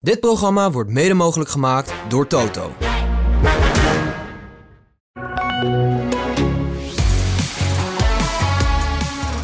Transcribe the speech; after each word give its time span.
Dit 0.00 0.20
programma 0.20 0.70
wordt 0.70 0.90
mede 0.90 1.14
mogelijk 1.14 1.50
gemaakt 1.50 1.92
door 2.08 2.26
Toto. 2.26 2.72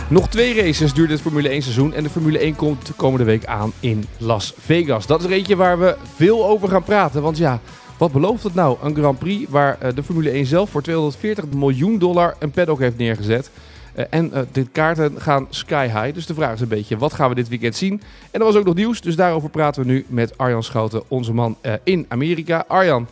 Nog 0.08 0.28
twee 0.28 0.62
races 0.62 0.92
duurt 0.92 1.10
het 1.10 1.20
Formule 1.20 1.48
1 1.48 1.62
seizoen 1.62 1.92
en 1.92 2.02
de 2.02 2.10
Formule 2.10 2.38
1 2.38 2.56
komt 2.56 2.86
de 2.86 2.92
komende 2.92 3.24
week 3.24 3.46
aan 3.46 3.72
in 3.80 4.04
Las 4.18 4.54
Vegas. 4.58 5.06
Dat 5.06 5.20
is 5.20 5.26
er 5.26 5.32
eentje 5.32 5.56
waar 5.56 5.78
we 5.78 5.96
veel 6.14 6.46
over 6.46 6.68
gaan 6.68 6.84
praten, 6.84 7.22
want 7.22 7.38
ja, 7.38 7.60
wat 7.98 8.12
belooft 8.12 8.42
het 8.42 8.54
nou? 8.54 8.76
Een 8.82 8.94
Grand 8.94 9.18
Prix 9.18 9.50
waar 9.50 9.78
eh, 9.80 9.94
de 9.94 10.02
Formule 10.02 10.30
1 10.30 10.46
zelf 10.46 10.70
voor 10.70 10.82
240 10.82 11.44
miljoen 11.48 11.98
dollar 11.98 12.36
een 12.38 12.50
paddock 12.50 12.78
heeft 12.78 12.96
neergezet. 12.96 13.50
Uh, 13.96 14.04
en 14.10 14.30
uh, 14.34 14.40
de 14.52 14.66
kaarten 14.66 15.20
gaan 15.20 15.46
sky 15.50 15.86
high. 15.86 16.14
Dus 16.14 16.26
de 16.26 16.34
vraag 16.34 16.54
is 16.54 16.60
een 16.60 16.68
beetje, 16.68 16.98
wat 16.98 17.12
gaan 17.12 17.28
we 17.28 17.34
dit 17.34 17.48
weekend 17.48 17.76
zien? 17.76 18.02
En 18.30 18.40
er 18.40 18.46
was 18.46 18.56
ook 18.56 18.64
nog 18.64 18.74
nieuws, 18.74 19.00
dus 19.00 19.16
daarover 19.16 19.50
praten 19.50 19.82
we 19.82 19.88
nu 19.88 20.04
met 20.08 20.38
Arjan 20.38 20.62
Schouten, 20.62 21.02
onze 21.08 21.32
man 21.32 21.56
uh, 21.62 21.72
in 21.82 22.06
Amerika. 22.08 22.64
Arjan, 22.68 23.06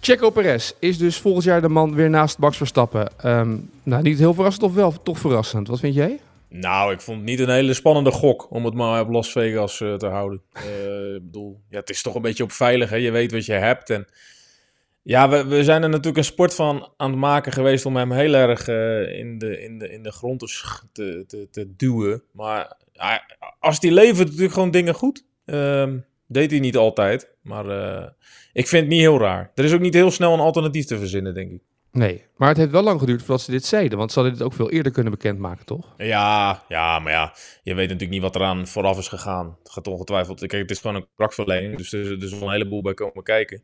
Checo 0.00 0.30
Perez 0.30 0.72
is 0.78 0.98
dus 0.98 1.16
volgend 1.16 1.44
jaar 1.44 1.60
de 1.60 1.68
man 1.68 1.94
weer 1.94 2.10
naast 2.10 2.38
Max 2.38 2.56
Verstappen. 2.56 3.08
Um, 3.24 3.70
nou, 3.82 4.02
niet 4.02 4.18
heel 4.18 4.34
verrassend 4.34 4.64
of 4.64 4.74
wel 4.74 5.02
toch 5.02 5.18
verrassend? 5.18 5.68
Wat 5.68 5.80
vind 5.80 5.94
jij? 5.94 6.20
Nou, 6.48 6.92
ik 6.92 7.00
vond 7.00 7.16
het 7.16 7.26
niet 7.26 7.40
een 7.40 7.50
hele 7.50 7.74
spannende 7.74 8.10
gok 8.10 8.46
om 8.50 8.64
het 8.64 8.74
maar 8.74 9.00
op 9.00 9.10
Las 9.10 9.32
Vegas 9.32 9.76
te 9.76 10.06
houden. 10.10 10.40
Ik 11.16 11.24
bedoel, 11.24 11.60
ja, 11.68 11.78
het 11.78 11.90
is 11.90 12.02
toch 12.02 12.14
een 12.14 12.22
beetje 12.22 12.42
op 12.42 12.52
veilig. 12.52 12.90
Hè? 12.90 12.96
Je 12.96 13.10
weet 13.10 13.32
wat 13.32 13.46
je 13.46 13.52
hebt. 13.52 13.90
En 13.90 14.06
ja, 15.02 15.28
we, 15.28 15.46
we 15.46 15.64
zijn 15.64 15.82
er 15.82 15.88
natuurlijk 15.88 16.16
een 16.16 16.24
sport 16.24 16.54
van 16.54 16.92
aan 16.96 17.10
het 17.10 17.18
maken 17.18 17.52
geweest 17.52 17.86
om 17.86 17.96
hem 17.96 18.12
heel 18.12 18.34
erg 18.34 18.68
uh, 18.68 19.18
in, 19.18 19.38
de, 19.38 19.62
in, 19.62 19.78
de, 19.78 19.92
in 19.92 20.02
de 20.02 20.12
grond 20.12 20.38
te, 20.92 21.24
te, 21.26 21.48
te 21.50 21.76
duwen. 21.76 22.22
Maar 22.32 22.76
als 23.58 23.80
hij 23.80 23.90
levert 23.90 24.28
natuurlijk 24.28 24.52
gewoon 24.52 24.70
dingen 24.70 24.94
goed. 24.94 25.24
Ehm, 25.44 25.98
deed 26.26 26.50
hij 26.50 26.60
niet 26.60 26.76
altijd. 26.76 27.30
Maar 27.42 27.64
ik 28.52 28.68
vind 28.68 28.82
het 28.82 28.92
niet 28.92 29.00
heel 29.00 29.18
raar. 29.18 29.50
Er 29.54 29.64
is 29.64 29.72
ook 29.72 29.80
niet 29.80 29.94
heel 29.94 30.10
snel 30.10 30.32
een 30.32 30.40
alternatief 30.40 30.84
te 30.84 30.98
verzinnen, 30.98 31.34
denk 31.34 31.52
ik. 31.52 31.62
Nee, 31.92 32.24
maar 32.36 32.48
het 32.48 32.56
heeft 32.56 32.70
wel 32.70 32.82
lang 32.82 33.00
geduurd 33.00 33.20
voordat 33.20 33.40
ze 33.40 33.50
dit 33.50 33.64
zeiden. 33.64 33.98
Want 33.98 34.12
ze 34.12 34.18
hadden 34.18 34.38
dit 34.38 34.46
ook 34.46 34.52
veel 34.52 34.70
eerder 34.70 34.92
kunnen 34.92 35.12
bekendmaken, 35.12 35.66
toch? 35.66 35.94
Ja, 35.96 36.62
ja, 36.68 36.98
maar 36.98 37.12
ja, 37.12 37.34
je 37.62 37.74
weet 37.74 37.88
natuurlijk 37.88 38.10
niet 38.10 38.22
wat 38.22 38.34
eraan 38.34 38.66
vooraf 38.66 38.98
is 38.98 39.08
gegaan. 39.08 39.56
Het 39.62 39.72
gaat 39.72 39.86
ongetwijfeld. 39.86 40.38
Kijk, 40.38 40.52
het 40.62 40.70
is 40.70 40.78
gewoon 40.78 40.96
een 40.96 41.06
krachtverlening. 41.16 41.76
Dus 41.76 41.92
er, 41.92 42.06
er 42.06 42.22
is 42.22 42.30
wel 42.30 42.42
een 42.42 42.50
heleboel 42.52 42.82
bij 42.82 42.94
komen 42.94 43.22
kijken. 43.22 43.62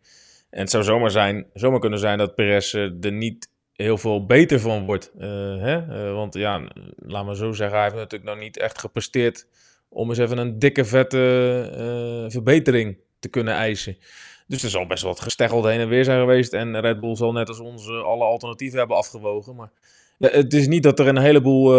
En 0.50 0.60
het 0.60 0.70
zou 0.70 0.84
zomaar, 0.84 1.10
zijn, 1.10 1.46
zomaar 1.54 1.80
kunnen 1.80 1.98
zijn 1.98 2.18
dat 2.18 2.34
Perez 2.34 2.74
er 2.74 3.12
niet 3.12 3.50
heel 3.72 3.98
veel 3.98 4.26
beter 4.26 4.60
van 4.60 4.86
wordt. 4.86 5.12
Uh, 5.18 5.24
hè? 5.60 6.06
Uh, 6.06 6.14
want 6.14 6.34
ja, 6.34 6.62
laat 6.96 7.24
maar 7.24 7.36
zo 7.36 7.52
zeggen, 7.52 7.76
hij 7.76 7.86
heeft 7.86 7.96
natuurlijk 7.96 8.30
nog 8.30 8.38
niet 8.38 8.58
echt 8.58 8.78
gepresteerd 8.78 9.46
om 9.88 10.08
eens 10.08 10.18
even 10.18 10.38
een 10.38 10.58
dikke 10.58 10.84
vette 10.84 12.26
verbetering 12.28 12.98
te 13.18 13.28
kunnen 13.28 13.54
eisen. 13.54 13.96
Dus 14.46 14.62
er 14.62 14.70
zal 14.70 14.86
best 14.86 15.02
wat 15.02 15.20
gesteggeld 15.20 15.64
heen 15.64 15.80
en 15.80 15.88
weer 15.88 16.04
zijn 16.04 16.20
geweest. 16.20 16.52
En 16.52 16.80
Red 16.80 17.00
Bull 17.00 17.16
zal 17.16 17.32
net 17.32 17.48
als 17.48 17.60
ons 17.60 17.88
alle 17.88 18.24
alternatieven 18.24 18.78
hebben 18.78 18.96
afgewogen. 18.96 19.56
Maar 19.56 19.70
ja, 20.18 20.28
het 20.28 20.54
is 20.54 20.66
niet 20.66 20.82
dat 20.82 20.98
er 20.98 21.08
een 21.08 21.18
heleboel 21.18 21.70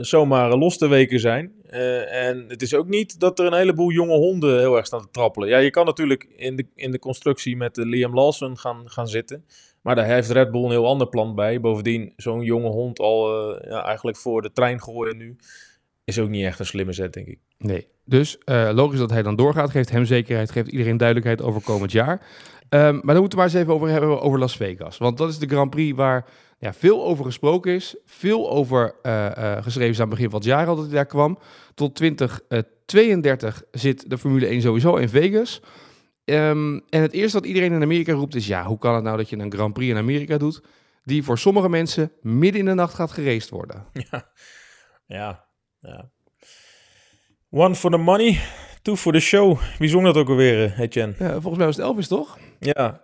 zomaar 0.00 0.56
loste 0.56 0.88
weken 0.88 1.20
zijn. 1.20 1.52
Uh, 1.70 2.28
en 2.28 2.44
het 2.48 2.62
is 2.62 2.74
ook 2.74 2.88
niet 2.88 3.20
dat 3.20 3.38
er 3.38 3.46
een 3.46 3.58
heleboel 3.58 3.90
jonge 3.90 4.16
honden 4.16 4.58
heel 4.58 4.76
erg 4.76 4.86
staan 4.86 5.00
te 5.00 5.10
trappelen. 5.10 5.48
Ja, 5.48 5.58
je 5.58 5.70
kan 5.70 5.86
natuurlijk 5.86 6.28
in 6.36 6.56
de, 6.56 6.66
in 6.74 6.90
de 6.90 6.98
constructie 6.98 7.56
met 7.56 7.76
Liam 7.76 8.14
Lawson 8.14 8.58
gaan, 8.58 8.90
gaan 8.90 9.08
zitten. 9.08 9.44
Maar 9.82 9.94
daar 9.94 10.06
heeft 10.06 10.30
Red 10.30 10.50
Bull 10.50 10.64
een 10.64 10.70
heel 10.70 10.86
ander 10.86 11.08
plan 11.08 11.34
bij. 11.34 11.60
Bovendien, 11.60 12.12
zo'n 12.16 12.42
jonge 12.42 12.68
hond 12.68 12.98
al 12.98 13.28
ja, 13.68 13.84
eigenlijk 13.84 14.16
voor 14.16 14.42
de 14.42 14.52
trein 14.52 14.82
gooien 14.82 15.16
nu 15.16 15.36
is 16.04 16.18
ook 16.18 16.28
niet 16.28 16.44
echt 16.44 16.58
een 16.58 16.66
slimme 16.66 16.92
zet, 16.92 17.12
denk 17.12 17.26
ik. 17.26 17.38
Nee, 17.58 17.86
dus 18.04 18.38
logisch 18.72 18.98
dat 18.98 19.10
hij 19.10 19.22
dan 19.22 19.36
doorgaat. 19.36 19.70
Geeft 19.70 19.90
hem 19.90 20.04
zekerheid, 20.04 20.50
geeft 20.50 20.70
iedereen 20.70 20.96
duidelijkheid 20.96 21.42
over 21.42 21.62
komend 21.62 21.92
jaar. 21.92 22.26
Um, 22.70 22.80
maar 22.80 23.14
dan 23.14 23.20
moeten 23.20 23.30
we 23.30 23.36
maar 23.36 23.44
eens 23.44 23.54
even 23.54 23.72
over 23.72 23.88
hebben 23.88 24.20
over 24.20 24.38
Las 24.38 24.56
Vegas. 24.56 24.98
Want 24.98 25.18
dat 25.18 25.28
is 25.28 25.38
de 25.38 25.46
Grand 25.46 25.70
Prix 25.70 25.96
waar 25.96 26.26
ja, 26.58 26.72
veel 26.72 27.04
over 27.04 27.24
gesproken 27.24 27.72
is. 27.72 27.96
Veel 28.04 28.50
over 28.50 28.94
uh, 29.02 29.30
uh, 29.38 29.62
geschreven 29.62 29.90
is 29.90 30.00
aan 30.00 30.08
het 30.08 30.14
begin 30.14 30.30
van 30.30 30.38
het 30.38 30.48
jaar 30.48 30.66
al 30.66 30.76
dat 30.76 30.84
hij 30.84 30.94
daar 30.94 31.06
kwam. 31.06 31.38
Tot 31.74 31.94
2032 31.94 33.62
zit 33.70 34.10
de 34.10 34.18
Formule 34.18 34.46
1 34.46 34.60
sowieso 34.60 34.96
in 34.96 35.08
Vegas. 35.08 35.60
Um, 36.24 36.82
en 36.88 37.02
het 37.02 37.12
eerste 37.12 37.38
wat 37.38 37.46
iedereen 37.46 37.72
in 37.72 37.82
Amerika 37.82 38.12
roept 38.12 38.34
is... 38.34 38.46
ja, 38.46 38.64
hoe 38.64 38.78
kan 38.78 38.94
het 38.94 39.04
nou 39.04 39.16
dat 39.16 39.28
je 39.28 39.38
een 39.38 39.52
Grand 39.52 39.72
Prix 39.72 39.90
in 39.90 39.98
Amerika 39.98 40.38
doet... 40.38 40.62
die 41.04 41.22
voor 41.22 41.38
sommige 41.38 41.68
mensen 41.68 42.12
midden 42.20 42.60
in 42.60 42.66
de 42.66 42.74
nacht 42.74 42.94
gaat 42.94 43.10
geraced 43.10 43.50
worden? 43.50 43.86
Ja, 44.10 44.28
ja 45.06 45.48
ja. 45.80 46.10
One 47.50 47.74
for 47.74 47.90
the 47.90 47.96
money, 47.96 48.40
two 48.82 48.96
for 48.96 49.12
the 49.12 49.20
show. 49.20 49.58
Wie 49.78 49.88
zong 49.88 50.04
dat 50.04 50.16
ook 50.16 50.28
alweer, 50.28 50.80
Etienne? 50.80 51.14
Ja, 51.18 51.30
volgens 51.30 51.56
mij 51.56 51.66
was 51.66 51.76
het 51.76 51.84
Elvis, 51.84 52.08
toch? 52.08 52.38
Ja. 52.58 53.02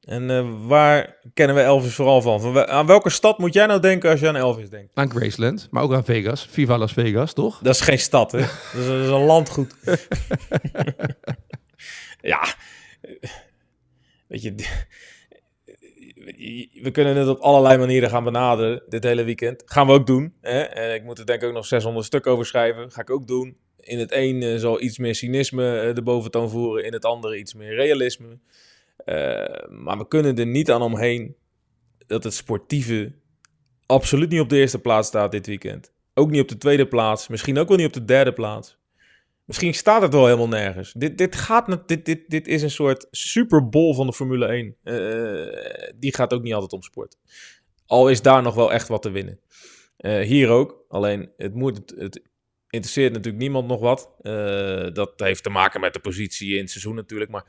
En 0.00 0.30
uh, 0.30 0.66
waar 0.66 1.16
kennen 1.34 1.56
we 1.56 1.62
Elvis 1.62 1.94
vooral 1.94 2.22
van? 2.22 2.40
van? 2.40 2.66
Aan 2.66 2.86
welke 2.86 3.10
stad 3.10 3.38
moet 3.38 3.54
jij 3.54 3.66
nou 3.66 3.80
denken 3.80 4.10
als 4.10 4.20
je 4.20 4.28
aan 4.28 4.36
Elvis 4.36 4.70
denkt? 4.70 4.90
Aan 4.94 5.10
Graceland, 5.10 5.68
maar 5.70 5.82
ook 5.82 5.92
aan 5.92 6.04
Vegas. 6.04 6.46
Viva 6.50 6.78
Las 6.78 6.92
Vegas, 6.92 7.32
toch? 7.32 7.58
Dat 7.62 7.74
is 7.74 7.80
geen 7.80 7.98
stad, 7.98 8.32
hè? 8.32 8.38
dat, 8.72 8.80
is, 8.80 8.86
dat 8.86 9.00
is 9.00 9.06
een 9.06 9.24
landgoed. 9.24 9.74
ja. 12.32 12.54
Weet 14.26 14.42
je, 14.42 14.54
we 16.82 16.90
kunnen 16.92 17.16
het 17.16 17.28
op 17.28 17.38
allerlei 17.38 17.78
manieren 17.78 18.10
gaan 18.10 18.24
benaderen 18.24 18.82
dit 18.88 19.04
hele 19.04 19.24
weekend. 19.24 19.62
Gaan 19.66 19.86
we 19.86 19.92
ook 19.92 20.06
doen. 20.06 20.34
Hè? 20.40 20.60
En 20.60 20.94
ik 20.94 21.04
moet 21.04 21.18
er 21.18 21.26
denk 21.26 21.42
ik 21.42 21.48
ook 21.48 21.54
nog 21.54 21.66
600 21.66 22.06
stuk 22.06 22.26
over 22.26 22.46
schrijven. 22.46 22.90
Ga 22.90 23.00
ik 23.00 23.10
ook 23.10 23.26
doen. 23.26 23.56
In 23.80 23.98
het 23.98 24.12
een 24.12 24.42
uh, 24.42 24.58
zal 24.58 24.80
iets 24.80 24.98
meer 24.98 25.14
cynisme 25.14 25.88
uh, 25.88 25.94
de 25.94 26.02
boventoon 26.02 26.50
voeren. 26.50 26.84
In 26.84 26.92
het 26.92 27.04
andere 27.04 27.38
iets 27.38 27.54
meer 27.54 27.74
realisme. 27.74 28.38
Uh, 29.06 29.68
maar 29.68 29.98
we 29.98 30.08
kunnen 30.08 30.38
er 30.38 30.46
niet 30.46 30.70
aan 30.70 30.82
omheen 30.82 31.36
dat 32.06 32.24
het 32.24 32.34
sportieve 32.34 33.12
absoluut 33.86 34.30
niet 34.30 34.40
op 34.40 34.48
de 34.48 34.58
eerste 34.58 34.78
plaats 34.78 35.08
staat 35.08 35.32
dit 35.32 35.46
weekend. 35.46 35.92
Ook 36.14 36.30
niet 36.30 36.40
op 36.40 36.48
de 36.48 36.58
tweede 36.58 36.88
plaats. 36.88 37.28
Misschien 37.28 37.58
ook 37.58 37.68
wel 37.68 37.76
niet 37.76 37.86
op 37.86 37.92
de 37.92 38.04
derde 38.04 38.32
plaats. 38.32 38.78
Misschien 39.44 39.74
staat 39.74 40.02
het 40.02 40.12
wel 40.12 40.24
helemaal 40.24 40.48
nergens. 40.48 40.92
Dit, 40.92 41.18
dit, 41.18 41.36
gaat, 41.36 41.88
dit, 41.88 42.04
dit, 42.04 42.30
dit 42.30 42.48
is 42.48 42.62
een 42.62 42.70
soort 42.70 43.06
Super 43.10 43.68
Bowl 43.68 43.94
van 43.94 44.06
de 44.06 44.12
Formule 44.12 44.46
1. 44.46 44.76
Uh, 44.84 45.92
die 45.96 46.14
gaat 46.14 46.32
ook 46.32 46.42
niet 46.42 46.54
altijd 46.54 46.72
om 46.72 46.82
sport. 46.82 47.16
Al 47.86 48.08
is 48.08 48.22
daar 48.22 48.42
nog 48.42 48.54
wel 48.54 48.72
echt 48.72 48.88
wat 48.88 49.02
te 49.02 49.10
winnen. 49.10 49.40
Uh, 49.98 50.20
hier 50.20 50.48
ook. 50.48 50.84
Alleen 50.88 51.30
het, 51.36 51.54
moet, 51.54 51.94
interesseert 52.68 53.12
natuurlijk 53.12 53.42
niemand 53.42 53.66
nog 53.68 53.80
wat. 53.80 54.10
Dat 54.94 55.12
heeft 55.16 55.42
te 55.42 55.50
maken 55.50 55.80
met 55.80 55.92
de 55.92 56.00
positie 56.00 56.54
in 56.54 56.60
het 56.60 56.70
seizoen 56.70 56.94
natuurlijk. 56.94 57.30
Maar 57.30 57.44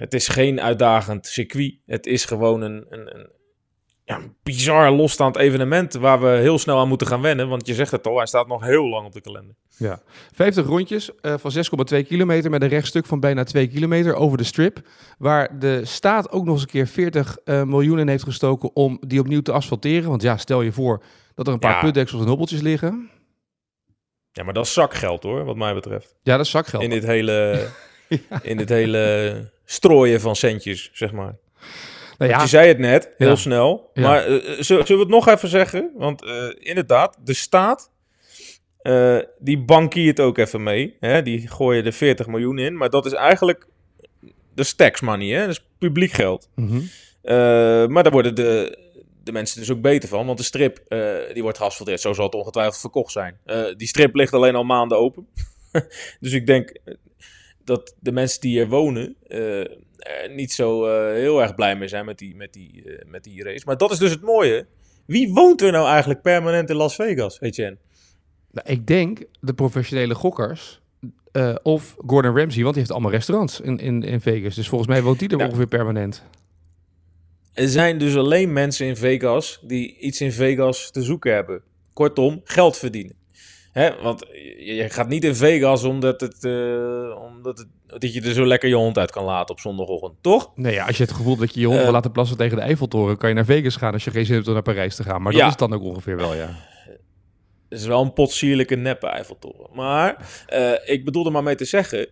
het 0.00 0.14
is 0.14 0.28
geen 0.28 0.60
uitdagend 0.60 1.26
circuit. 1.26 1.74
Het 1.86 2.06
is 2.06 2.24
gewoon 2.24 2.60
een, 2.60 2.86
een, 2.88 3.18
een 3.18 3.28
ja, 4.04 4.16
een 4.16 4.34
bizar 4.42 4.90
losstaand 4.90 5.36
evenement 5.36 5.94
waar 5.94 6.20
we 6.20 6.28
heel 6.28 6.58
snel 6.58 6.78
aan 6.78 6.88
moeten 6.88 7.06
gaan 7.06 7.20
wennen. 7.20 7.48
Want 7.48 7.66
je 7.66 7.74
zegt 7.74 7.90
het 7.90 8.06
al, 8.06 8.16
hij 8.16 8.26
staat 8.26 8.46
nog 8.46 8.64
heel 8.64 8.88
lang 8.88 9.06
op 9.06 9.12
de 9.12 9.20
kalender. 9.20 9.54
Ja, 9.76 10.02
50 10.32 10.66
rondjes 10.66 11.10
uh, 11.22 11.34
van 11.38 11.52
6,2 11.94 12.06
kilometer 12.06 12.50
met 12.50 12.62
een 12.62 12.68
rechtstuk 12.68 13.06
van 13.06 13.20
bijna 13.20 13.44
2 13.44 13.68
kilometer 13.68 14.14
over 14.14 14.38
de 14.38 14.44
strip. 14.44 14.80
Waar 15.18 15.58
de 15.58 15.84
staat 15.84 16.30
ook 16.30 16.44
nog 16.44 16.54
eens 16.54 16.62
een 16.62 16.68
keer 16.68 16.86
40 16.86 17.36
uh, 17.44 17.62
miljoen 17.62 17.98
in 17.98 18.08
heeft 18.08 18.24
gestoken 18.24 18.76
om 18.76 18.98
die 19.06 19.20
opnieuw 19.20 19.42
te 19.42 19.52
asfalteren. 19.52 20.08
Want 20.08 20.22
ja, 20.22 20.36
stel 20.36 20.62
je 20.62 20.72
voor 20.72 21.02
dat 21.34 21.46
er 21.46 21.52
een 21.52 21.58
paar 21.58 21.74
ja. 21.74 21.80
putdeksels 21.80 22.22
en 22.22 22.28
hobbeltjes 22.28 22.60
liggen. 22.60 23.10
Ja, 24.32 24.44
maar 24.44 24.54
dat 24.54 24.64
is 24.64 24.72
zakgeld 24.72 25.22
hoor, 25.22 25.44
wat 25.44 25.56
mij 25.56 25.74
betreft. 25.74 26.16
Ja, 26.22 26.36
dat 26.36 26.44
is 26.44 26.50
zakgeld. 26.50 26.82
In 26.82 26.90
dit 26.90 27.04
hele, 27.04 27.68
ja. 28.08 28.42
in 28.42 28.56
dit 28.56 28.68
hele 28.68 29.50
strooien 29.70 30.20
van 30.20 30.36
centjes, 30.36 30.90
zeg 30.92 31.12
maar. 31.12 31.36
Nou 32.18 32.30
ja. 32.30 32.40
Je 32.40 32.48
zei 32.48 32.68
het 32.68 32.78
net, 32.78 33.10
heel 33.16 33.28
ja. 33.28 33.36
snel. 33.36 33.90
Ja. 33.94 34.02
Maar 34.02 34.30
uh, 34.30 34.60
zullen 34.60 34.86
we 34.86 34.98
het 34.98 35.08
nog 35.08 35.28
even 35.28 35.48
zeggen? 35.48 35.90
Want 35.94 36.24
uh, 36.24 36.44
inderdaad, 36.58 37.16
de 37.24 37.34
staat, 37.34 37.90
uh, 38.82 39.18
die 39.38 39.58
bankiert 39.58 40.20
ook 40.20 40.38
even 40.38 40.62
mee. 40.62 40.96
Hè? 41.00 41.22
Die 41.22 41.48
gooien 41.48 41.84
er 41.84 41.92
40 41.92 42.26
miljoen 42.26 42.58
in. 42.58 42.76
Maar 42.76 42.90
dat 42.90 43.06
is 43.06 43.12
eigenlijk 43.12 43.66
de 44.54 44.74
tax 44.76 45.00
money, 45.00 45.28
hè? 45.28 45.40
dat 45.40 45.48
is 45.48 45.66
publiek 45.78 46.12
geld. 46.12 46.48
Mhm. 46.54 46.66
Mm 46.66 46.88
-hmm. 47.22 47.92
maar 47.92 48.02
daar 48.02 48.12
worden 48.12 48.34
de, 48.34 48.78
de 49.24 49.32
mensen 49.32 49.60
dus 49.60 49.70
ook 49.70 49.80
beter 49.80 50.08
van. 50.08 50.26
Want 50.26 50.38
de 50.38 50.44
strip, 50.44 50.80
die 51.32 51.42
wordt 51.42 51.58
geasfalteerd. 51.58 52.00
Zo 52.00 52.12
zal 52.12 52.24
het 52.24 52.34
ongetwijfeld 52.34 52.80
verkocht 52.80 53.12
zijn. 53.12 53.38
die 53.76 53.88
strip 53.88 54.14
ligt 54.14 54.34
alleen 54.34 54.54
al 54.54 54.64
maanden 54.64 54.98
open. 54.98 55.26
dus 56.20 56.32
ik 56.32 56.46
denk 56.46 56.72
dat 57.70 57.94
de 57.98 58.12
mensen 58.12 58.40
die 58.40 58.50
hier 58.50 58.68
wonen 58.68 59.16
uh, 59.28 59.66
niet 60.30 60.52
zo 60.52 60.86
uh, 60.86 61.12
heel 61.12 61.42
erg 61.42 61.54
blij 61.54 61.76
mee 61.76 61.88
zijn 61.88 62.04
met 62.04 62.18
die, 62.18 62.36
met, 62.36 62.52
die, 62.52 62.82
uh, 62.84 62.98
met 63.06 63.24
die 63.24 63.42
race. 63.42 63.62
Maar 63.66 63.76
dat 63.76 63.90
is 63.90 63.98
dus 63.98 64.10
het 64.10 64.22
mooie. 64.22 64.66
Wie 65.06 65.32
woont 65.32 65.62
er 65.62 65.72
nou 65.72 65.88
eigenlijk 65.88 66.22
permanent 66.22 66.70
in 66.70 66.76
Las 66.76 66.94
Vegas, 66.94 67.40
Etienne? 67.40 67.76
Nou, 68.50 68.68
ik 68.68 68.86
denk 68.86 69.22
de 69.40 69.54
professionele 69.54 70.14
gokkers 70.14 70.80
of 71.62 71.96
Gordon 72.06 72.36
Ramsay, 72.36 72.62
want 72.62 72.74
die 72.74 72.82
heeft 72.82 72.90
allemaal 72.90 73.10
restaurants 73.10 73.60
in, 73.60 73.78
in, 73.78 74.02
in 74.02 74.20
Vegas. 74.20 74.54
Dus 74.54 74.68
volgens 74.68 74.90
mij 74.90 75.02
woont 75.02 75.18
die 75.18 75.28
er 75.28 75.36
nou, 75.36 75.48
ongeveer 75.48 75.68
permanent. 75.68 76.24
Er 77.52 77.68
zijn 77.68 77.98
dus 77.98 78.16
alleen 78.16 78.52
mensen 78.52 78.86
in 78.86 78.96
Vegas 78.96 79.60
die 79.62 79.98
iets 79.98 80.20
in 80.20 80.32
Vegas 80.32 80.90
te 80.90 81.02
zoeken 81.02 81.32
hebben. 81.34 81.62
Kortom, 81.92 82.40
geld 82.44 82.76
verdienen. 82.76 83.19
Hè, 83.72 84.02
want 84.02 84.26
je, 84.58 84.86
gaat 84.88 85.08
niet 85.08 85.24
in 85.24 85.34
Vegas 85.34 85.84
omdat, 85.84 86.20
het, 86.20 86.44
eh, 86.44 87.16
omdat 87.32 87.58
het, 87.58 87.66
dat 87.86 88.14
je 88.14 88.20
er 88.20 88.32
zo 88.32 88.46
lekker 88.46 88.68
je 88.68 88.74
hond 88.74 88.98
uit 88.98 89.10
kan 89.10 89.24
laten 89.24 89.54
op 89.54 89.60
zondagochtend, 89.60 90.12
toch? 90.20 90.50
Nee, 90.54 90.72
ja, 90.74 90.86
als 90.86 90.96
je 90.96 91.02
het 91.02 91.12
gevoel 91.12 91.28
hebt 91.36 91.40
dat 91.46 91.54
je 91.54 91.60
je 91.60 91.66
hond 91.66 91.78
Eh. 91.78 91.84
wil 91.84 91.92
laten 91.92 92.12
plassen 92.12 92.36
tegen 92.36 92.56
de 92.56 92.62
Eiffeltoren, 92.62 93.16
kan 93.16 93.28
je 93.28 93.34
naar 93.34 93.44
Vegas 93.44 93.76
gaan 93.76 93.92
als 93.92 94.04
je 94.04 94.10
geen 94.10 94.24
zin 94.26 94.34
hebt 94.34 94.46
om 94.48 94.52
naar 94.52 94.62
Parijs 94.62 94.96
te 94.96 95.02
gaan. 95.02 95.22
Maar 95.22 95.32
dat 95.32 95.40
Ja. 95.40 95.48
is 95.48 95.56
dan 95.56 95.72
ook 95.72 95.82
ongeveer 95.82 96.16
wel, 96.16 96.34
ja. 96.34 96.48
Het 97.68 97.78
is 97.80 97.86
wel 97.86 98.02
een 98.02 98.12
potsierlijke 98.12 98.74
neppe 98.76 99.06
Eiffeltoren. 99.06 99.68
Maar 99.74 100.28
eh, 100.46 100.72
ik 100.84 101.04
bedoel 101.04 101.26
er 101.26 101.32
maar 101.32 101.42
mee 101.42 101.54
te 101.54 101.64
zeggen... 101.64 102.08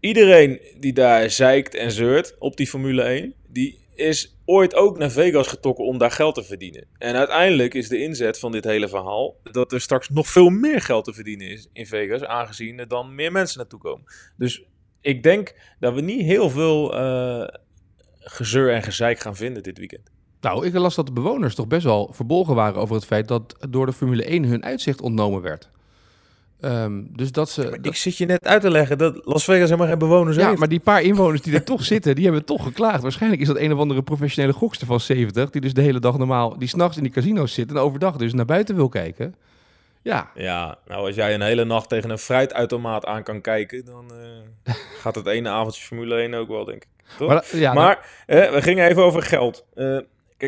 Iedereen 0.00 0.60
die 0.80 0.92
daar 0.92 1.30
zeikt 1.30 1.74
en 1.74 1.90
zeurt 1.92 2.34
op 2.38 2.56
die 2.56 2.66
Formule 2.66 3.02
1... 3.02 3.34
die 3.48 3.78
is 3.94 4.36
ooit 4.52 4.74
ook 4.74 4.98
naar 4.98 5.10
Vegas 5.10 5.46
getrokken 5.46 5.84
om 5.84 5.98
daar 5.98 6.10
geld 6.10 6.34
te 6.34 6.44
verdienen. 6.44 6.86
En 6.98 7.14
uiteindelijk 7.14 7.74
is 7.74 7.88
de 7.88 8.02
inzet 8.02 8.38
van 8.38 8.52
dit 8.52 8.64
hele 8.64 8.88
verhaal... 8.88 9.36
dat 9.42 9.72
er 9.72 9.80
straks 9.80 10.08
nog 10.08 10.28
veel 10.28 10.48
meer 10.48 10.80
geld 10.80 11.04
te 11.04 11.12
verdienen 11.12 11.50
is 11.50 11.68
in 11.72 11.86
Vegas... 11.86 12.24
aangezien 12.24 12.78
er 12.78 12.88
dan 12.88 13.14
meer 13.14 13.32
mensen 13.32 13.58
naartoe 13.58 13.80
komen. 13.80 14.04
Dus 14.36 14.64
ik 15.00 15.22
denk 15.22 15.54
dat 15.80 15.94
we 15.94 16.00
niet 16.00 16.22
heel 16.22 16.50
veel 16.50 16.94
eh, 16.94 17.48
gezeur 18.18 18.72
en 18.72 18.82
gezeik 18.82 19.20
gaan 19.20 19.36
vinden 19.36 19.62
dit 19.62 19.78
weekend. 19.78 20.10
Nou, 20.40 20.66
ik 20.66 20.74
las 20.74 20.94
dat 20.94 21.06
de 21.06 21.12
bewoners 21.12 21.54
toch 21.54 21.66
best 21.66 21.84
wel 21.84 22.12
verbolgen 22.12 22.54
waren 22.54 22.80
over 22.80 22.94
het 22.94 23.04
feit 23.04 23.28
dat 23.28 23.56
door 23.70 23.86
de 23.86 23.92
Formule 23.92 24.24
1 24.24 24.44
hun 24.44 24.64
uitzicht 24.64 25.00
ontnomen 25.00 25.42
werd. 25.42 25.70
Ehm, 26.62 27.02
dus 27.08 27.32
dat 27.32 27.50
ze. 27.50 27.78
Ik 27.82 27.96
zit 27.96 28.16
je 28.16 28.26
net 28.26 28.46
uit 28.46 28.60
te 28.60 28.70
leggen 28.70 28.98
dat 28.98 29.20
Las 29.24 29.44
Vegas 29.44 29.64
helemaal 29.64 29.86
geen 29.86 29.98
bewoners 29.98 30.36
ja, 30.36 30.46
heeft. 30.46 30.58
maar 30.58 30.68
die 30.68 30.80
paar 30.80 31.02
inwoners 31.02 31.42
die 31.42 31.54
er 31.54 31.64
toch 31.64 31.84
zitten, 31.84 32.14
die 32.14 32.24
hebben 32.24 32.44
toch 32.44 32.62
geklaagd. 32.62 33.02
Waarschijnlijk 33.02 33.42
is 33.42 33.48
dat 33.48 33.58
een 33.58 33.72
of 33.72 33.78
andere 33.78 34.02
professionele 34.02 34.52
gokster 34.52 34.86
van 34.86 35.00
70, 35.00 35.50
die 35.50 35.60
dus 35.60 35.74
de 35.74 35.80
hele 35.80 36.00
dag 36.00 36.18
normaal, 36.18 36.58
die 36.58 36.68
s'nachts 36.68 36.96
in 36.96 37.02
die 37.02 37.12
casino's 37.12 37.54
zit 37.54 37.70
en 37.70 37.76
overdag 37.76 38.16
dus 38.16 38.32
naar 38.32 38.44
buiten 38.44 38.74
wil 38.74 38.88
kijken. 38.88 39.34
Ja, 40.02 40.30
Ja, 40.34 40.78
nou 40.86 41.06
als 41.06 41.14
jij 41.14 41.34
een 41.34 41.42
hele 41.42 41.64
nacht 41.64 41.88
tegen 41.88 42.10
een 42.10 42.18
fruitautomaat 42.18 43.06
aan 43.06 43.22
kan 43.22 43.40
kijken, 43.40 43.84
dan 43.84 44.12
eh, 44.64 44.74
gaat 45.02 45.14
het 45.14 45.26
ene 45.26 45.48
avondje 45.48 45.82
Formule 45.82 46.16
1 46.16 46.34
ook 46.34 46.48
wel, 46.48 46.64
denk 46.64 46.82
ik. 46.82 46.88
Toch? 47.18 47.28
maar, 47.28 47.46
ja, 47.52 47.72
nou, 47.72 47.96
eh, 48.26 48.50
we 48.50 48.62
gingen 48.62 48.88
even 48.88 49.02
over 49.02 49.22
geld. 49.22 49.64
Eh, 49.74 49.98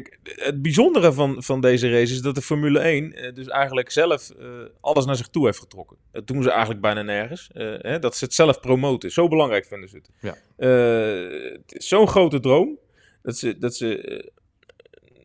kijk, 0.00 0.18
het 0.22 0.62
bijzondere 0.62 1.12
van, 1.12 1.42
van 1.42 1.60
deze 1.60 1.90
race 1.90 2.12
is 2.12 2.20
dat 2.20 2.34
de 2.34 2.42
Formule 2.42 2.78
1 2.78 3.12
eh, 3.12 3.34
dus 3.34 3.48
eigenlijk 3.48 3.90
zelf 3.90 4.30
eh, 4.30 4.46
alles 4.80 5.04
naar 5.04 5.16
zich 5.16 5.28
toe 5.28 5.44
heeft 5.44 5.58
getrokken. 5.58 5.96
Dat 6.12 6.26
doen 6.26 6.42
ze 6.42 6.50
eigenlijk 6.50 6.80
bijna 6.80 7.02
nergens. 7.02 7.50
Eh, 7.52 7.74
hè, 7.78 7.98
dat 7.98 8.16
ze 8.16 8.24
het 8.24 8.34
zelf 8.34 8.60
promoten. 8.60 9.10
Zo 9.10 9.28
belangrijk 9.28 9.66
vinden 9.66 9.88
ze 9.88 9.96
het. 9.96 10.10
Ja. 10.20 10.36
Het 10.56 11.74
is 11.74 11.88
zo'n 11.88 12.08
grote 12.08 12.40
droom 12.40 12.78
dat 13.22 13.38
ze, 13.38 13.58
dat 13.58 13.76
ze 13.76 14.32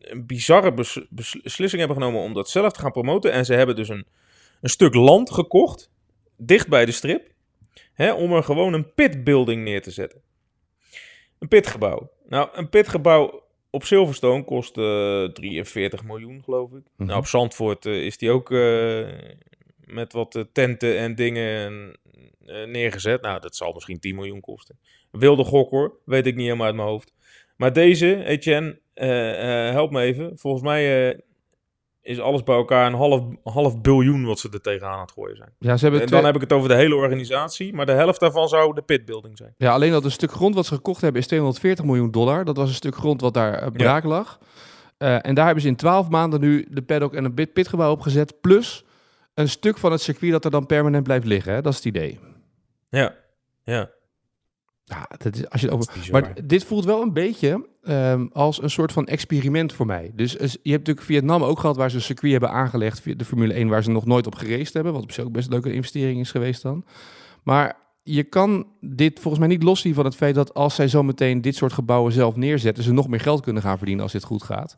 een 0.00 0.26
bizarre 0.26 0.74
bes- 0.74 1.06
bes- 1.10 1.40
beslissing 1.42 1.82
hebben 1.82 2.02
genomen 2.02 2.22
om 2.22 2.34
dat 2.34 2.50
zelf 2.50 2.72
te 2.72 2.80
gaan 2.80 2.92
promoten. 2.92 3.32
En 3.32 3.44
ze 3.44 3.54
hebben 3.54 3.76
dus 3.76 3.88
een, 3.88 4.06
een 4.60 4.70
stuk 4.70 4.94
land 4.94 5.30
gekocht, 5.30 5.90
dicht 6.36 6.68
bij 6.68 6.84
de 6.84 6.92
strip, 6.92 7.30
hè, 7.92 8.12
om 8.12 8.32
er 8.32 8.44
gewoon 8.44 8.72
een 8.72 8.94
pitbuilding 8.94 9.64
neer 9.64 9.82
te 9.82 9.90
zetten. 9.90 10.20
Een 11.38 11.48
pitgebouw. 11.48 12.10
Nou, 12.28 12.48
een 12.52 12.68
pitgebouw 12.68 13.48
op 13.70 13.84
Silverstone 13.84 14.44
kost 14.44 14.78
eh 14.78 15.24
43 15.24 16.04
miljoen, 16.04 16.42
geloof 16.44 16.70
ik. 16.72 16.82
Mhm. 16.96 17.08
Nou, 17.08 17.18
op 17.18 17.26
Zandvoort 17.26 17.86
eh, 17.86 18.04
is 18.04 18.18
die 18.18 18.30
ook 18.30 18.50
eh, 18.50 19.08
met 19.84 20.12
wat 20.12 20.34
eh, 20.34 20.42
tenten 20.52 20.98
en 20.98 21.14
dingen 21.14 21.92
eh, 22.46 22.66
neergezet. 22.66 23.22
Nou, 23.22 23.40
dat 23.40 23.56
zal 23.56 23.72
misschien 23.72 24.00
10 24.00 24.14
miljoen 24.14 24.40
kosten. 24.40 24.78
Wilde 25.10 25.44
gok 25.44 25.70
hoor, 25.70 25.98
weet 26.04 26.26
ik 26.26 26.34
niet 26.34 26.44
helemaal 26.44 26.66
uit 26.66 26.76
mijn 26.76 26.88
hoofd. 26.88 27.14
Maar 27.56 27.72
deze, 27.72 28.24
Etienne, 28.24 28.78
eh, 28.94 29.66
eh, 29.68 29.72
help 29.72 29.90
me 29.90 30.00
even. 30.02 30.38
Volgens 30.38 30.62
mij 30.62 31.10
eh, 31.10 31.18
is 32.02 32.20
alles 32.20 32.42
bij 32.42 32.56
elkaar 32.56 32.86
een 32.86 32.94
half, 32.94 33.22
half 33.44 33.80
biljoen 33.80 34.24
wat 34.24 34.38
ze 34.38 34.48
er 34.52 34.60
tegenaan 34.60 34.92
aan 34.94 35.00
het 35.00 35.12
gooien 35.12 35.36
zijn. 35.36 35.52
ja, 35.58 35.76
ze 35.76 35.82
hebben 35.84 36.00
En 36.02 36.06
dan 36.10 36.24
heb 36.24 36.34
ik 36.34 36.40
het 36.40 36.52
over 36.52 36.68
de 36.68 36.74
hele 36.74 36.94
organisatie, 36.94 37.72
maar 37.74 37.86
de 37.86 37.92
helft 37.92 38.20
daarvan 38.20 38.48
zou 38.48 38.74
de 38.74 38.82
pitbuilding 38.82 39.36
zijn. 39.38 39.54
Ja, 39.56 39.72
alleen 39.72 39.90
dat 39.90 40.04
een 40.04 40.10
stuk 40.10 40.32
grond 40.32 40.54
wat 40.54 40.66
ze 40.66 40.74
gekocht 40.74 41.00
hebben 41.00 41.20
is 41.20 41.26
240 41.26 41.84
miljoen 41.84 42.10
dollar. 42.10 42.44
Dat 42.44 42.56
was 42.56 42.68
een 42.68 42.74
stuk 42.74 42.94
grond 42.94 43.20
wat 43.20 43.34
daar 43.34 43.54
eh, 43.54 43.66
braak 43.72 44.04
lag. 44.04 44.38
Eh, 44.98 45.26
en 45.26 45.34
daar 45.34 45.44
hebben 45.44 45.62
ze 45.62 45.68
in 45.68 45.76
12 45.76 46.08
maanden 46.08 46.40
nu 46.40 46.66
de 46.70 46.82
paddock 46.82 47.14
en 47.14 47.24
een 47.24 47.34
pit- 47.34 47.52
pitgebouw 47.52 47.90
opgezet. 47.92 48.40
Plus 48.40 48.84
een 49.34 49.48
stuk 49.48 49.78
van 49.78 49.92
het 49.92 50.00
circuit 50.00 50.32
dat 50.32 50.44
er 50.44 50.50
dan 50.50 50.66
permanent 50.66 51.04
blijft 51.04 51.26
liggen. 51.26 51.52
Hè? 51.52 51.60
Dat 51.62 51.72
is 51.72 51.78
het 51.78 51.86
idee. 51.88 52.18
Ja, 52.88 53.14
ja. 53.64 53.90
Ja, 54.84 55.08
dat 55.18 55.34
is, 55.36 55.48
als 55.50 55.60
je 55.60 55.66
het 55.66 55.76
over... 55.76 55.86
Dat 55.86 55.96
is 55.96 56.02
bizar. 56.02 56.20
Maar 56.20 56.34
dit 56.46 56.64
voelt 56.64 56.84
wel 56.84 57.02
een 57.02 57.12
beetje 57.12 57.68
ehm, 57.82 58.26
als 58.32 58.62
een 58.62 58.70
soort 58.70 58.92
van 58.92 59.06
experiment 59.06 59.72
voor 59.72 59.86
mij. 59.86 60.10
Dus 60.14 60.36
is- 60.36 60.52
je 60.62 60.70
hebt 60.70 60.86
natuurlijk 60.86 61.06
Vietnam 61.06 61.42
ook 61.42 61.58
gehad 61.58 61.76
waar 61.76 61.90
ze 61.90 61.96
een 61.96 62.02
circuit 62.02 62.30
hebben 62.32 62.50
aangelegd. 62.50 63.00
via 63.00 63.14
De 63.14 63.24
Formule 63.24 63.54
1 63.54 63.68
waar 63.68 63.82
ze 63.82 63.90
nog 63.90 64.04
nooit 64.06 64.26
op 64.26 64.34
gereced 64.34 64.74
hebben. 64.74 64.92
Wat 64.92 65.02
op 65.02 65.12
zich 65.12 65.24
ook 65.24 65.32
best 65.32 65.46
een 65.46 65.52
leuke 65.52 65.72
investering 65.72 66.20
is 66.20 66.30
geweest 66.30 66.62
dan. 66.62 66.84
Maar 67.42 67.76
je 68.02 68.22
kan 68.24 68.66
dit 68.80 69.20
volgens 69.20 69.38
mij 69.38 69.48
niet 69.48 69.62
loszien 69.62 69.94
van 69.94 70.04
het 70.04 70.16
feit 70.16 70.34
dat 70.34 70.54
als 70.54 70.74
zij 70.74 70.88
zo 70.88 71.02
meteen 71.02 71.40
dit 71.40 71.56
soort 71.56 71.72
gebouwen 71.72 72.12
zelf 72.12 72.36
neerzetten, 72.36 72.84
ze 72.84 72.92
nog 72.92 73.08
meer 73.08 73.20
geld 73.20 73.40
kunnen 73.40 73.62
gaan 73.62 73.76
verdienen 73.76 74.02
als 74.02 74.12
dit 74.12 74.24
goed 74.24 74.42
gaat. 74.42 74.76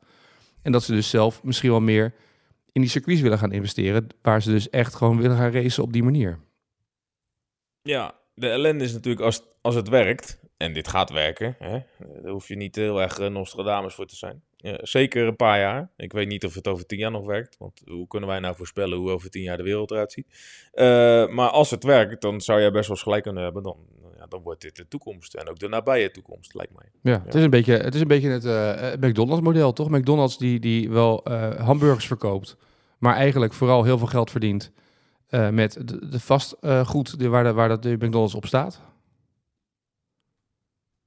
En 0.62 0.72
dat 0.72 0.82
ze 0.82 0.92
dus 0.92 1.10
zelf 1.10 1.42
misschien 1.42 1.70
wel 1.70 1.80
meer 1.80 2.14
in 2.72 2.80
die 2.80 2.90
circuits 2.90 3.20
willen 3.20 3.38
gaan 3.38 3.52
investeren, 3.52 4.06
waar 4.22 4.42
ze 4.42 4.50
dus 4.50 4.70
echt 4.70 4.94
gewoon 4.94 5.16
willen 5.20 5.36
gaan 5.36 5.50
racen 5.52 5.82
op 5.82 5.92
die 5.92 6.02
manier. 6.02 6.38
Ja, 7.82 8.14
de 8.34 8.48
ellende 8.48 8.84
is 8.84 8.92
natuurlijk 8.92 9.24
als, 9.24 9.42
als 9.60 9.74
het 9.74 9.88
werkt, 9.88 10.40
en 10.56 10.72
dit 10.72 10.88
gaat 10.88 11.10
werken, 11.10 11.56
hè, 11.58 11.78
daar 12.22 12.32
hoef 12.32 12.48
je 12.48 12.56
niet 12.56 12.76
heel 12.76 13.00
erg 13.00 13.18
eh, 13.18 13.28
Nostradamus 13.28 13.94
voor 13.94 14.06
te 14.06 14.16
zijn. 14.16 14.42
Ja, 14.56 14.78
zeker 14.82 15.26
een 15.26 15.36
paar 15.36 15.58
jaar. 15.58 15.90
Ik 15.96 16.12
weet 16.12 16.28
niet 16.28 16.44
of 16.44 16.54
het 16.54 16.68
over 16.68 16.86
tien 16.86 16.98
jaar 16.98 17.10
nog 17.10 17.26
werkt, 17.26 17.56
want 17.58 17.82
hoe 17.84 18.06
kunnen 18.06 18.28
wij 18.28 18.38
nou 18.38 18.56
voorspellen 18.56 18.98
hoe 18.98 19.10
over 19.10 19.30
tien 19.30 19.42
jaar 19.42 19.56
de 19.56 19.62
wereld 19.62 19.90
eruit 19.90 20.12
ziet. 20.12 20.26
Eh, 20.72 20.84
maar 21.28 21.48
als 21.48 21.70
het 21.70 21.84
werkt, 21.84 22.22
dan 22.22 22.40
zou 22.40 22.60
jij 22.60 22.70
best 22.70 22.86
wel 22.86 22.96
eens 22.96 23.04
gelijk 23.04 23.22
kunnen 23.22 23.42
hebben. 23.42 23.62
Dan, 23.62 23.76
ja, 24.16 24.26
dan 24.26 24.42
wordt 24.42 24.60
dit 24.60 24.76
de 24.76 24.88
toekomst 24.88 25.34
en 25.34 25.48
ook 25.48 25.58
de 25.58 25.68
nabije 25.68 26.10
toekomst, 26.10 26.54
lijkt 26.54 26.72
mij. 26.74 27.12
Ja, 27.12 27.22
Het, 27.24 27.34
is 27.34 27.42
een 27.42 27.50
beetje, 27.50 27.76
het 27.76 27.94
is 27.94 28.00
een 28.00 28.08
beetje 28.08 28.30
het 28.30 28.44
eh, 28.44 29.08
McDonald's 29.08 29.42
model, 29.44 29.72
toch? 29.72 29.90
McDonald's 29.90 30.38
die, 30.38 30.60
die 30.60 30.90
wel 30.90 31.20
hamburgers 31.58 32.06
verkoopt, 32.06 32.56
maar 32.98 33.14
eigenlijk 33.14 33.52
vooral 33.52 33.84
heel 33.84 33.98
veel 33.98 34.06
geld 34.06 34.30
verdient 34.30 34.72
eh, 35.32 35.48
met 35.48 35.88
de, 35.88 36.08
de 36.08 36.20
vastgoed 36.20 37.18
die 37.18 37.28
waar, 37.28 37.44
de, 37.44 37.52
waar 37.52 37.68
dat 37.68 37.82
de 37.82 37.92
McDonald's 37.94 38.34
op 38.34 38.46
staat. 38.46 38.80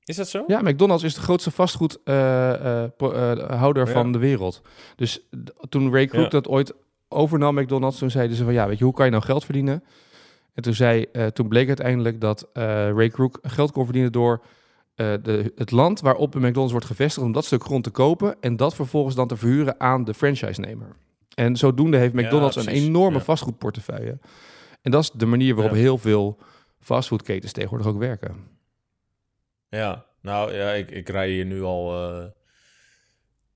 Is 0.04 0.16
dat 0.16 0.30
zo? 0.30 0.44
Ja, 0.48 0.62
McDonald's 0.62 1.04
is 1.04 1.14
de 1.14 1.22
grootste 1.22 1.52
vastgoedhouder 1.52 3.88
Ja. 3.88 3.94
van 3.94 4.12
de 4.12 4.18
wereld. 4.18 4.62
Dus 4.96 5.20
toen 5.70 5.92
Ray 5.92 6.10
Ja. 6.12 6.28
dat 6.28 6.48
ooit 6.48 6.74
overnam, 7.08 7.56
McDonald's, 7.56 7.98
toen 7.98 8.12
zeiden 8.12 8.38
ze 8.38 8.44
van 8.44 8.54
ja, 8.54 8.68
weet 8.68 8.78
je, 8.78 8.84
hoe 8.84 8.94
kan 8.94 9.06
je 9.06 9.12
nou 9.12 9.24
geld 9.24 9.46
verdienen? 9.46 9.84
En 10.54 10.64
toen, 10.64 10.74
zei, 10.74 11.06
eh, 11.12 11.28
toen 11.28 11.48
bleek 11.48 11.68
uiteindelijk 11.68 12.22
dat 12.22 12.50
eh, 12.54 12.64
Ray 12.90 13.10
Krook 13.10 13.40
geld 13.42 13.72
kon 13.72 13.84
verdienen 13.84 14.12
door 14.12 14.42
eh, 14.96 15.14
de, 15.22 15.52
het 15.56 15.72
land 15.72 16.02
waarop 16.02 16.36
McDonald's 16.36 16.72
wordt 16.72 16.86
gevestigd, 16.88 17.26
om 17.26 17.32
dat 17.32 17.46
stuk 17.46 17.64
grond 17.64 17.84
te 17.84 17.90
kopen 17.90 18.36
en 18.42 18.56
dat 18.56 18.76
vervolgens 18.76 19.16
dan 19.16 19.28
te 19.28 19.38
verhuren 19.38 19.80
aan 19.80 20.04
de 20.04 20.14
franchise-nemer. 20.14 20.88
En 21.36 21.56
zodoende 21.56 21.98
heeft 21.98 22.14
Ja, 22.14 22.22
McDonald's 22.22 22.56
een 22.56 22.68
enorme 22.68 23.18
Ja. 23.18 23.24
vastgoedportefeuille. 23.24 24.20
En 24.82 24.92
dat 24.92 25.04
is 25.04 25.12
de 25.12 25.26
manier 25.26 25.56
waarop 25.56 25.74
Ja. 25.76 25.80
heel 25.82 25.98
veel 25.98 26.38
fastfoodketens 26.80 27.52
tegenwoordig 27.52 27.88
ook 27.88 27.98
werken. 27.98 28.48
Ja, 29.70 30.06
nou 30.22 30.54
ja, 30.54 30.72
ik, 30.72 30.92
ik 30.92 31.10
rij 31.10 31.30
hier 31.30 31.46
nu 31.46 31.62
al 31.64 32.10
eh 32.12 32.26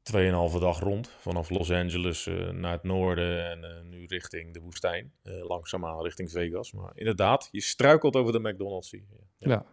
2,5 0.03 0.59
dag 0.59 0.79
rond. 0.79 1.09
Vanaf 1.19 1.49
Los 1.49 1.71
Angeles 1.71 2.27
eh, 2.27 2.49
naar 2.49 2.71
het 2.71 2.83
noorden 2.83 3.49
en 3.49 3.63
eh, 3.63 3.83
nu 3.83 4.05
richting 4.05 4.53
de 4.53 4.59
woestijn. 4.59 5.11
Langzaamaan 5.23 6.01
richting 6.03 6.31
Vegas. 6.31 6.71
Maar 6.71 6.91
inderdaad, 6.95 7.47
je 7.51 7.61
struikelt 7.61 8.15
over 8.15 8.31
de 8.33 8.39
McDonald's. 8.49 8.91
hier. 8.91 9.03
Ja. 9.39 9.49
Ja, 9.49 9.65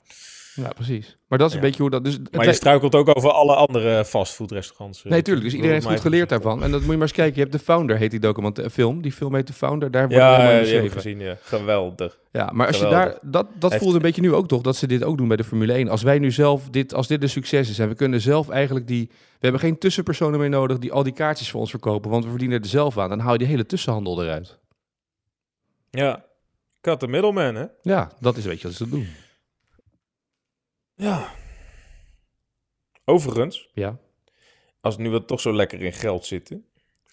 ja 0.62 0.68
precies. 0.68 1.18
Maar 1.28 1.38
dat 1.38 1.48
is 1.48 1.54
een 1.54 1.60
beetje 1.60 1.82
hoe 1.82 1.90
dat... 1.90 2.04
Dus 2.04 2.18
Maar 2.30 2.44
je 2.44 2.52
struikelt 2.52 2.94
ook 2.94 3.16
over 3.16 3.30
alle 3.30 3.54
andere 3.54 4.04
fastfoodrestaurants. 4.04 5.04
eh, 5.04 5.10
Nee, 5.10 5.22
tuurlijk. 5.22 5.44
Dus 5.44 5.54
iedereen 5.54 5.74
heeft 5.76 5.86
goed 5.86 6.00
geleerd 6.00 6.28
daarvan. 6.28 6.62
En 6.62 6.70
dat 6.70 6.80
moet 6.80 6.90
je 6.90 6.96
maar 6.96 7.02
eens 7.06 7.12
kijken. 7.16 7.34
Je 7.34 7.40
hebt 7.40 7.52
The 7.52 7.58
Founder, 7.58 7.96
heet 7.96 8.10
die 8.10 8.20
document 8.20 8.58
eh, 8.58 8.68
film. 8.68 9.02
Die 9.02 9.12
film 9.12 9.34
heet 9.34 9.46
The 9.46 9.52
Founder. 9.52 9.90
Daar 9.90 10.00
wordt 10.08 10.16
Ja, 10.22 10.36
helemaal 10.40 10.82
ja, 10.84 10.90
gezien, 10.90 11.18
ja. 11.20 11.36
Geweldig. 11.42 12.18
Ja, 12.32 12.50
maar 12.52 12.66
als 12.66 12.78
je 12.78 12.88
daar... 12.88 13.18
Dat, 13.22 13.46
dat 13.58 13.70
Heeft- 13.70 13.82
voelt 13.82 13.94
een 13.96 14.02
beetje 14.02 14.20
nu 14.20 14.32
ook 14.34 14.48
toch, 14.48 14.62
dat 14.62 14.76
ze 14.76 14.86
dit 14.86 15.02
ook 15.04 15.16
doen 15.18 15.28
bij 15.28 15.36
de 15.36 15.44
Formule 15.44 15.72
1. 15.72 15.88
Als 15.88 16.02
wij 16.02 16.18
nu 16.18 16.30
zelf 16.32 16.70
dit... 16.70 16.94
Als 16.94 17.06
dit 17.06 17.22
een 17.22 17.28
succes 17.30 17.70
is 17.70 17.78
en 17.78 17.88
we 17.88 17.94
kunnen 17.94 18.20
zelf 18.20 18.48
eigenlijk 18.48 18.86
die... 18.86 19.06
We 19.10 19.42
hebben 19.42 19.60
geen 19.60 19.78
tussenpersonen 19.78 20.40
meer 20.40 20.48
nodig 20.48 20.78
die 20.78 20.92
al 20.92 21.02
die 21.02 21.12
kaartjes 21.12 21.50
voor 21.50 21.60
ons 21.60 21.70
verkopen. 21.70 22.10
Want 22.10 22.24
we 22.24 22.30
verdienen 22.30 22.60
er 22.60 22.66
zelf 22.68 22.98
aan. 22.98 23.08
Dan 23.08 23.18
hou 23.18 23.32
je 23.32 23.38
die 23.38 23.46
hele 23.46 23.66
tussenhandel 23.66 24.22
eruit. 24.22 24.58
Ja. 25.90 26.24
Cut 26.80 26.98
the 27.00 27.06
middleman, 27.06 27.54
hè? 27.54 27.64
Ja, 27.82 28.10
dat 28.20 28.36
is 28.36 28.44
weet 28.44 28.60
je 28.60 28.66
wat 28.68 28.76
ze 28.76 28.88
doen. 28.88 29.06
Ja. 30.96 31.34
Overigens, 33.04 33.68
Ja, 33.74 33.98
als 34.80 34.96
nu 34.96 35.10
we 35.10 35.24
toch 35.24 35.40
zo 35.40 35.52
lekker 35.52 35.82
in 35.82 35.92
geld 35.92 36.26
zitten. 36.26 36.64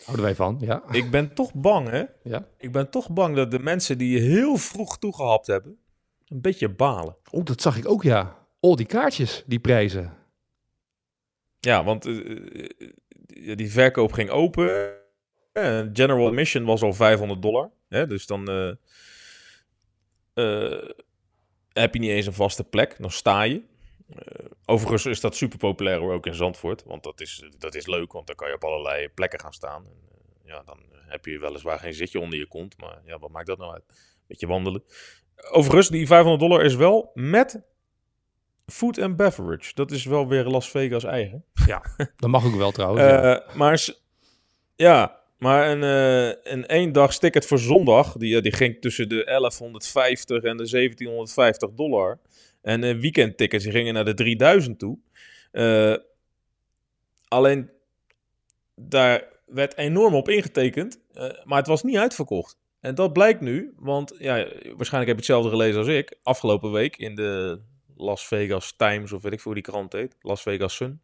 houden 0.03 0.25
wij 0.25 0.35
van. 0.35 0.57
Ja. 0.59 0.83
Ik 0.91 1.11
ben 1.11 1.33
toch 1.33 1.53
bang, 1.53 1.89
hè? 1.89 2.03
ja. 2.23 2.47
Ik 2.57 2.71
ben 2.71 2.89
toch 2.89 3.09
bang 3.09 3.35
dat 3.35 3.51
de 3.51 3.59
mensen 3.59 3.97
die 3.97 4.11
je 4.13 4.19
heel 4.19 4.57
vroeg 4.57 4.97
toegehapt 4.99 5.47
hebben, 5.47 5.77
een 6.27 6.41
beetje 6.41 6.69
balen. 6.69 7.15
Oh, 7.31 7.45
dat 7.45 7.61
zag 7.61 7.77
ik 7.77 7.87
ook, 7.89 8.03
ja. 8.03 8.45
Oh, 8.59 8.75
die 8.75 8.85
kaartjes, 8.85 9.43
die 9.45 9.59
prijzen. 9.59 10.13
Ja, 11.59 11.83
want 11.83 12.05
eh, 12.05 12.17
eh, 13.49 13.57
die 13.57 13.71
verkoop 13.71 14.11
ging 14.11 14.29
open. 14.29 14.93
Eh, 15.51 15.81
general 15.93 16.27
admission 16.27 16.65
was 16.65 16.81
al 16.81 16.93
500 16.93 17.41
dollar. 17.41 17.71
Hè? 17.89 18.07
Dus 18.07 18.25
dan 18.25 18.47
eh, 18.49 18.69
eh, 20.33 20.89
heb 21.73 21.93
je 21.93 21.99
niet 21.99 22.09
eens 22.09 22.25
een 22.25 22.33
vaste 22.33 22.63
plek. 22.63 22.95
Dan 22.99 23.11
sta 23.11 23.41
je. 23.41 23.61
Eh, 24.15 24.45
overigens 24.65 25.05
is 25.05 25.19
dat 25.19 25.35
super 25.35 25.57
populair 25.57 25.99
ook 25.99 26.25
in 26.25 26.33
Zandvoort. 26.33 26.83
Want 26.83 27.03
dat 27.03 27.21
is, 27.21 27.49
dat 27.57 27.75
is 27.75 27.87
leuk, 27.87 28.11
want 28.11 28.27
dan 28.27 28.35
kan 28.35 28.47
je 28.47 28.55
op 28.55 28.63
allerlei 28.63 29.09
plekken 29.09 29.39
gaan 29.39 29.53
staan. 29.53 29.85
En, 29.85 29.97
eh, 30.09 30.47
ja, 30.47 30.63
dan 30.65 30.79
heb 31.07 31.25
je 31.25 31.39
weliswaar 31.39 31.79
geen 31.79 31.93
zitje 31.93 32.19
onder 32.19 32.39
je 32.39 32.47
kont. 32.47 32.77
Maar 32.77 33.01
ja, 33.05 33.19
wat 33.19 33.31
maakt 33.31 33.47
dat 33.47 33.57
nou 33.57 33.73
uit? 33.73 33.83
Beetje 34.27 34.47
wandelen. 34.47 34.83
Overigens, 35.51 35.89
die 35.89 36.07
500 36.07 36.41
dollar 36.41 36.65
is 36.65 36.75
wel 36.75 37.11
met 37.13 37.61
food 38.65 38.97
and 38.97 39.15
beverage. 39.15 39.71
Dat 39.73 39.91
is 39.91 40.05
wel 40.05 40.27
weer 40.27 40.43
Las 40.43 40.69
Vegas 40.69 41.03
eigen. 41.03 41.45
Dat 42.15 42.29
mag 42.29 42.45
ook 42.45 42.55
wel 42.55 42.71
trouwens. 42.71 43.03
ja. 43.03 43.39
Eh, 43.39 43.55
maar 43.55 43.87
ja, 44.75 45.19
maar 45.37 45.69
een, 45.69 45.83
eh 45.83 46.51
een 46.53 46.65
eendags 46.65 47.19
ticket 47.19 47.45
voor 47.45 47.59
zondag, 47.59 48.17
die, 48.17 48.41
die 48.41 48.53
ging 48.53 48.81
tussen 48.81 49.09
de 49.09 49.23
1150 49.23 50.43
en 50.43 50.57
de 50.57 50.69
1750 50.69 51.69
dollar. 51.75 52.19
En 52.63 52.83
eh 52.83 52.95
weekendtickets 52.95 53.65
gingen 53.65 53.93
naar 53.93 54.05
de 54.05 54.13
3000 54.13 54.79
toe. 54.79 54.97
Eh, 55.51 55.95
alleen 57.27 57.69
daar 58.75 59.27
werd 59.45 59.77
enorm 59.77 60.13
op 60.13 60.29
ingetekend, 60.29 60.99
eh, 61.13 61.29
maar 61.43 61.57
het 61.57 61.67
was 61.67 61.83
niet 61.83 61.97
uitverkocht. 61.97 62.57
En 62.79 62.95
dat 62.95 63.13
blijkt 63.13 63.41
nu, 63.41 63.73
want 63.77 64.15
ja, 64.17 64.35
waarschijnlijk 64.35 64.91
heb 64.91 65.05
je 65.05 65.15
hetzelfde 65.15 65.49
gelezen 65.49 65.79
als 65.79 65.87
ik. 65.87 66.17
Afgelopen 66.23 66.71
week 66.71 66.97
in 66.97 67.15
de 67.15 67.59
Las 67.95 68.27
Vegas 68.27 68.73
Times, 68.75 69.11
of 69.11 69.21
weet 69.21 69.33
ik 69.33 69.41
veel 69.41 69.53
die 69.53 69.63
krant 69.63 69.93
heet. 69.93 70.15
Las 70.21 70.41
Vegas 70.41 70.75
Sun. 70.75 71.01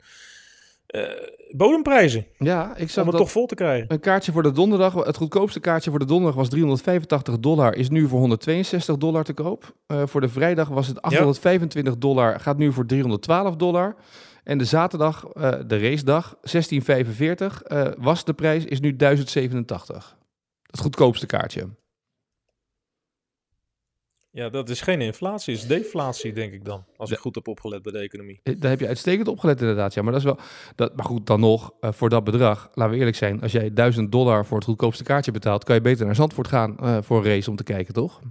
Eh, 0.90 1.04
bodemprijzen, 1.52 2.26
ja, 2.38 2.76
ik 2.76 2.82
om 2.82 2.88
zag 2.88 3.04
het 3.04 3.12
dat 3.12 3.22
toch 3.22 3.32
vol 3.32 3.46
te 3.46 3.56
krijgen. 3.56 3.86
een 3.92 4.00
kaartje 4.00 4.32
voor 4.32 4.44
de 4.44 4.52
donderdag, 4.52 4.94
het 4.94 5.18
goedkoopste 5.18 5.60
kaartje 5.60 5.90
voor 5.90 6.00
de 6.00 6.06
donderdag 6.06 6.36
was 6.36 6.50
385 6.50 7.40
dollar, 7.40 7.76
is 7.76 7.90
nu 7.90 8.08
voor 8.08 8.20
162 8.20 8.98
dollar 8.98 9.24
te 9.24 9.34
koop. 9.34 9.74
Eh, 9.88 10.02
voor 10.06 10.22
de 10.22 10.30
vrijdag 10.30 10.68
was 10.68 10.88
het 10.88 11.02
825 11.02 11.98
dollar, 11.98 12.40
gaat 12.40 12.58
nu 12.58 12.74
voor 12.74 12.86
312 12.86 13.56
dollar. 13.56 13.96
En 14.44 14.58
de 14.58 14.66
zaterdag, 14.66 15.26
eh, 15.26 15.52
de 15.68 15.80
racedag, 15.80 16.38
1645, 16.42 17.62
eh, 17.62 17.88
was 17.98 18.24
de 18.24 18.34
prijs, 18.34 18.66
is 18.66 18.80
nu 18.80 18.96
1087. 18.96 20.18
Het 20.72 20.80
goedkoopste 20.80 21.26
kaartje. 21.26 21.68
Ja, 24.40 24.50
dat 24.50 24.70
is 24.70 24.82
geen 24.82 25.02
inflatie, 25.02 25.54
is 25.54 25.68
deflatie, 25.68 26.34
denk 26.34 26.54
ik 26.54 26.66
dan. 26.66 26.86
Als 26.98 27.12
ik 27.12 27.18
goed 27.18 27.36
heb 27.36 27.48
opgelet 27.48 27.82
bij 27.82 27.92
de 27.92 27.98
economie. 28.00 28.40
Eh, 28.44 28.54
Daar 28.60 28.70
heb 28.70 28.80
je 28.80 28.88
uitstekend 28.88 29.28
opgelet 29.28 29.62
inderdaad, 29.62 29.94
ja. 29.94 30.02
Maar, 30.02 30.12
dat 30.12 30.22
is 30.22 30.28
wel, 30.28 30.40
dat, 30.76 30.96
maar 30.96 31.06
goed, 31.06 31.28
dan 31.28 31.40
nog, 31.40 31.74
eh, 31.80 31.92
voor 31.92 32.10
dat 32.10 32.24
bedrag, 32.24 32.70
laten 32.74 32.94
we 32.94 33.00
eerlijk 33.00 33.18
zijn. 33.18 33.42
Als 33.42 33.52
jij 33.52 33.74
1000 33.74 34.12
dollar 34.12 34.46
voor 34.46 34.58
het 34.58 34.66
goedkoopste 34.66 35.04
kaartje 35.04 35.32
betaalt, 35.32 35.64
kan 35.64 35.76
je 35.76 35.82
beter 35.82 36.06
naar 36.06 36.16
Zandvoort 36.16 36.48
gaan 36.48 36.78
eh, 36.78 36.98
voor 37.02 37.18
een 37.18 37.24
race 37.24 37.50
om 37.50 37.56
te 37.56 37.64
kijken, 37.64 37.94
toch? 37.94 38.22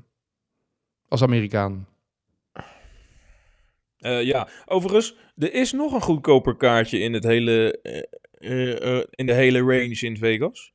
Als 1.09 1.23
Amerikaan. 1.23 1.89
Eh, 3.99 4.23
ja, 4.23 4.49
overigens, 4.67 5.17
er 5.37 5.55
is 5.55 5.73
nog 5.73 5.93
een 5.93 6.03
goedkoper 6.03 6.57
kaartje 6.57 6.99
in, 6.99 7.13
het 7.13 7.25
hele, 7.25 7.79
in 9.11 9.27
de 9.27 9.35
hele 9.35 9.59
range 9.59 9.99
in 10.01 10.17
Vegas. 10.17 10.73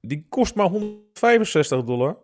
Die 0.00 0.26
kost 0.28 0.54
maar 0.54 0.66
165 0.66 1.84
dollar. 1.84 2.16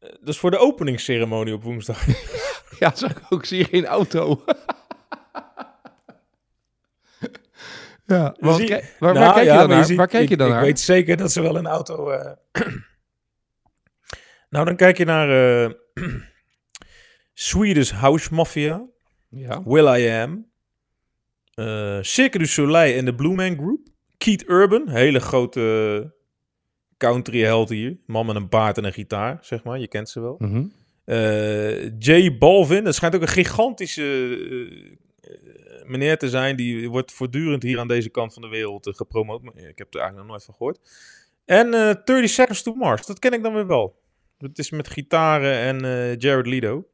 Eh, 0.00 0.10
dat 0.10 0.28
is 0.28 0.38
voor 0.38 0.50
de 0.50 0.58
openingsceremonie 0.58 1.54
op 1.54 1.62
woensdag. 1.62 2.06
Ja, 2.78 2.92
zag 2.94 3.10
ik 3.10 3.20
ook. 3.28 3.44
Zie 3.44 3.58
je 3.58 3.64
geen 3.64 3.86
auto? 3.86 4.44
ja, 8.06 8.34
want 8.40 8.56
Zie- 8.56 8.66
kijk- 8.66 8.96
waar, 8.98 9.14
Nou, 9.14 9.32
kijk 9.34 9.46
ja, 9.46 9.52
je 9.52 9.58
dan 9.58 9.68
naar? 9.68 9.84
ziet- 9.84 9.96
waar 9.96 10.06
kijk 10.06 10.22
ik, 10.22 10.28
je 10.28 10.36
dan 10.36 10.46
ik 10.46 10.52
naar? 10.52 10.62
weet 10.62 10.80
zeker 10.80 11.16
dat 11.16 11.32
ze 11.32 11.42
wel 11.42 11.56
een 11.56 11.66
auto... 11.66 12.10
eh, 12.10 12.32
nou, 14.50 14.64
dan 14.64 14.76
kijk 14.76 14.96
je 14.98 15.04
naar 15.04 15.30
eh 15.64 15.70
Swedish 17.34 17.90
House 17.90 18.34
Mafia, 18.34 18.86
Ja. 19.28 19.62
Will 19.64 20.00
I 20.04 20.08
Am, 20.10 20.50
eh 21.54 21.98
Cirque 22.00 22.38
du 22.38 22.46
Soleil 22.46 22.98
en 22.98 23.04
de 23.04 23.14
Blue 23.14 23.34
Man 23.34 23.54
Group, 23.56 23.88
Keith 24.18 24.48
Urban, 24.48 24.88
hele 24.88 25.20
grote 25.20 26.14
country 27.00 27.40
held 27.42 27.68
hier, 27.68 27.96
man 28.06 28.26
met 28.26 28.36
een 28.36 28.48
baard 28.48 28.78
en 28.78 28.84
een 28.84 28.92
gitaar, 28.92 29.38
zeg 29.40 29.64
maar, 29.64 29.78
je 29.78 29.88
kent 29.88 30.08
ze 30.08 30.20
wel. 30.20 30.36
Mhm. 30.38 30.62
Eh, 31.04 31.98
Jay 31.98 32.38
Balvin, 32.38 32.84
dat 32.84 32.94
schijnt 32.94 33.14
ook 33.14 33.20
een 33.20 33.28
gigantische 33.28 34.02
eh, 34.02 35.32
eh, 35.32 35.86
meneer 35.86 36.18
te 36.18 36.28
zijn. 36.28 36.56
Die 36.56 36.90
wordt 36.90 37.12
voortdurend 37.12 37.62
hier 37.62 37.78
aan 37.78 37.88
deze 37.88 38.08
kant 38.08 38.32
van 38.32 38.42
de 38.42 38.48
wereld 38.48 38.90
gepromoot. 38.92 39.42
Maar 39.42 39.56
Ik 39.56 39.78
heb 39.78 39.94
er 39.94 40.00
eigenlijk 40.00 40.16
nog 40.16 40.26
nooit 40.26 40.44
van 40.44 40.54
gehoord. 40.54 40.78
En 41.44 41.74
eh 41.74 41.94
30 42.04 42.28
Seconds 42.28 42.62
to 42.62 42.74
Mars, 42.74 43.06
dat 43.06 43.18
ken 43.18 43.32
ik 43.32 43.42
dan 43.42 43.54
weer 43.54 43.66
wel. 43.66 43.98
Dat 44.38 44.58
is 44.58 44.70
met 44.70 44.88
gitaren 44.88 45.82
en 45.82 46.16
Jared 46.18 46.46
Leto. 46.46 46.84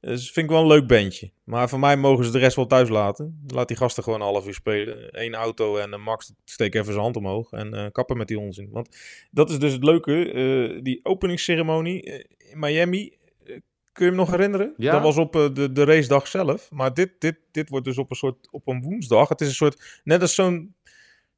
Dus 0.00 0.30
vind 0.30 0.46
ik 0.46 0.52
wel 0.52 0.60
een 0.60 0.66
leuk 0.66 0.86
bandje. 0.86 1.30
Maar 1.44 1.68
voor 1.68 1.78
mij 1.78 1.96
mogen 1.96 2.24
ze 2.24 2.30
de 2.30 2.38
rest 2.38 2.56
wel 2.56 2.66
thuis 2.66 2.88
laten. 2.88 3.42
Laat 3.46 3.68
die 3.68 3.76
gasten 3.76 4.02
gewoon 4.02 4.20
een 4.20 4.26
half 4.26 4.46
uur 4.46 4.54
spelen. 4.54 5.08
Eén 5.10 5.34
auto 5.34 5.76
en 5.76 5.92
eh, 5.92 5.98
Max 6.04 6.32
steek 6.44 6.74
even 6.74 6.86
zijn 6.86 6.98
hand 6.98 7.16
omhoog. 7.16 7.50
En 7.52 7.74
eh, 7.74 7.86
kappen 7.92 8.16
met 8.16 8.28
die 8.28 8.38
onzin. 8.38 8.68
Want 8.72 8.96
dat 9.30 9.50
is 9.50 9.58
dus 9.58 9.72
het 9.72 9.84
leuke. 9.84 10.32
eh, 10.32 10.82
die 10.82 11.00
openingsceremonie 11.02 12.02
eh, 12.02 12.24
in 12.52 12.58
Miami. 12.58 13.12
eh, 13.44 13.56
kun 13.92 14.04
je 14.04 14.10
hem 14.10 14.14
nog 14.14 14.30
herinneren? 14.30 14.74
Ja. 14.76 14.92
Dat 14.92 15.02
was 15.02 15.16
op 15.16 15.36
eh, 15.36 15.48
de, 15.54 15.72
de 15.72 15.84
racedag 15.84 16.26
zelf. 16.26 16.70
Maar 16.70 16.94
dit, 16.94 17.12
dit, 17.18 17.36
dit 17.50 17.68
wordt 17.68 17.84
dus 17.84 17.98
op 17.98 18.10
een 18.10 18.16
soort 18.16 18.48
op 18.50 18.68
een 18.68 18.82
woensdag. 18.82 19.28
Het 19.28 19.40
is 19.40 19.48
een 19.48 19.54
soort. 19.54 20.00
Net 20.04 20.20
als 20.20 20.34
zo'n. 20.34 20.74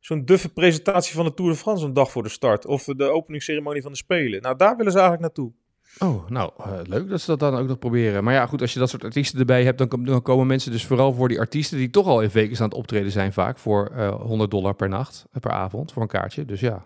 Zo'n 0.00 0.24
duffe 0.24 0.48
presentatie 0.52 1.14
van 1.14 1.24
de 1.24 1.34
Tour 1.34 1.50
de 1.50 1.56
France 1.58 1.84
een 1.84 1.92
dag 1.92 2.10
voor 2.10 2.22
de 2.22 2.28
start. 2.28 2.66
Of 2.66 2.84
de 2.84 3.04
openingsceremonie 3.04 3.82
van 3.82 3.90
de 3.92 3.96
Spelen. 3.98 4.42
Nou, 4.42 4.56
daar 4.56 4.76
willen 4.76 4.92
ze 4.92 4.98
eigenlijk 4.98 5.26
naartoe. 5.26 5.52
Oh, 5.98 6.28
nou, 6.28 6.52
eh, 6.58 6.80
leuk 6.82 7.08
dat 7.08 7.20
ze 7.20 7.26
dat 7.26 7.40
dan 7.40 7.56
ook 7.56 7.68
nog 7.68 7.78
proberen. 7.78 8.24
Maar 8.24 8.34
ja, 8.34 8.46
goed, 8.46 8.60
als 8.60 8.72
je 8.72 8.78
dat 8.78 8.90
soort 8.90 9.04
artiesten 9.04 9.38
erbij 9.38 9.64
hebt, 9.64 9.78
dan, 9.78 9.88
kom- 9.88 10.04
dan 10.04 10.22
komen 10.22 10.46
mensen 10.46 10.72
dus 10.72 10.86
vooral 10.86 11.12
voor 11.12 11.28
die 11.28 11.38
artiesten 11.38 11.78
die 11.78 11.90
toch 11.90 12.06
al 12.06 12.20
in 12.22 12.30
Vegas 12.30 12.60
aan 12.60 12.68
het 12.68 12.76
optreden 12.78 13.10
zijn 13.12 13.32
vaak 13.32 13.58
voor 13.58 13.90
eh 13.96 14.20
100 14.20 14.50
dollar 14.50 14.74
per 14.74 14.88
nacht, 14.88 15.24
eh, 15.32 15.40
per 15.40 15.50
avond, 15.50 15.92
voor 15.92 16.02
een 16.02 16.08
kaartje. 16.08 16.44
Dus 16.44 16.60
ja. 16.60 16.84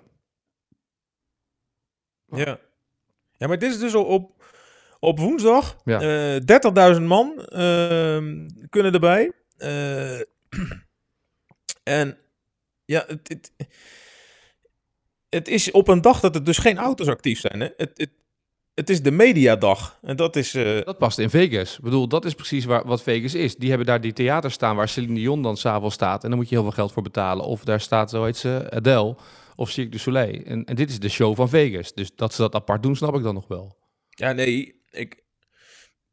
Ja. 2.26 2.58
Ja, 3.36 3.46
maar 3.46 3.58
dit 3.58 3.72
is 3.72 3.78
dus 3.78 3.94
al 3.94 4.04
op, 4.04 4.44
op 4.98 5.18
woensdag. 5.18 5.76
Ja. 5.84 6.00
Eh 6.36 6.40
30.000 6.96 7.02
man 7.02 7.44
ehm, 7.44 8.48
kunnen 8.68 8.92
erbij. 8.92 9.32
En 11.82 12.18
ja, 12.84 13.04
het, 13.06 13.28
het, 13.28 13.52
het 15.28 15.48
is 15.48 15.70
op 15.70 15.88
een 15.88 16.00
dag 16.00 16.20
dat 16.20 16.34
er 16.34 16.44
dus 16.44 16.58
geen 16.58 16.78
auto's 16.78 17.08
actief 17.08 17.40
zijn. 17.40 17.60
Hè? 17.60 17.68
Het, 17.76 17.90
het, 17.94 18.10
het 18.76 18.90
is 18.90 19.02
de 19.02 19.10
mediadag. 19.10 19.98
En 20.02 20.16
dat 20.16 20.36
is... 20.36 20.54
eh, 20.54 20.84
Dat 20.84 20.98
past 20.98 21.18
in 21.18 21.30
Vegas. 21.30 21.76
Ik 21.76 21.84
bedoel, 21.84 22.08
dat 22.08 22.24
is 22.24 22.34
precies 22.34 22.64
waar, 22.64 22.86
wat 22.86 23.02
Vegas 23.02 23.34
is. 23.34 23.56
Die 23.56 23.68
hebben 23.68 23.86
daar 23.86 24.00
die 24.00 24.12
theaters 24.12 24.54
staan 24.54 24.76
waar 24.76 24.88
Celine 24.88 25.14
Dion 25.14 25.42
dan 25.42 25.56
s'avonds 25.56 25.94
staat. 25.94 26.22
En 26.22 26.28
dan 26.28 26.38
moet 26.38 26.48
je 26.48 26.54
heel 26.54 26.64
veel 26.64 26.72
geld 26.72 26.92
voor 26.92 27.02
betalen. 27.02 27.44
Of 27.44 27.64
daar 27.64 27.80
staat, 27.80 28.10
zo 28.10 28.24
heet 28.24 28.36
ze, 28.36 28.66
Adele 28.70 29.16
of 29.54 29.70
Cirque 29.70 29.90
du 29.90 29.98
Soleil. 29.98 30.42
En, 30.44 30.64
en 30.64 30.74
dit 30.74 30.90
is 30.90 30.98
de 30.98 31.08
show 31.08 31.36
van 31.36 31.48
Vegas. 31.48 31.94
Dus 31.94 32.10
dat 32.14 32.34
ze 32.34 32.40
dat 32.42 32.54
apart 32.54 32.82
doen, 32.82 32.96
snap 32.96 33.14
ik 33.16 33.22
dan 33.22 33.34
nog 33.34 33.48
wel. 33.48 33.76
Ja, 34.08 34.32
nee, 34.32 34.82
ik, 34.90 35.22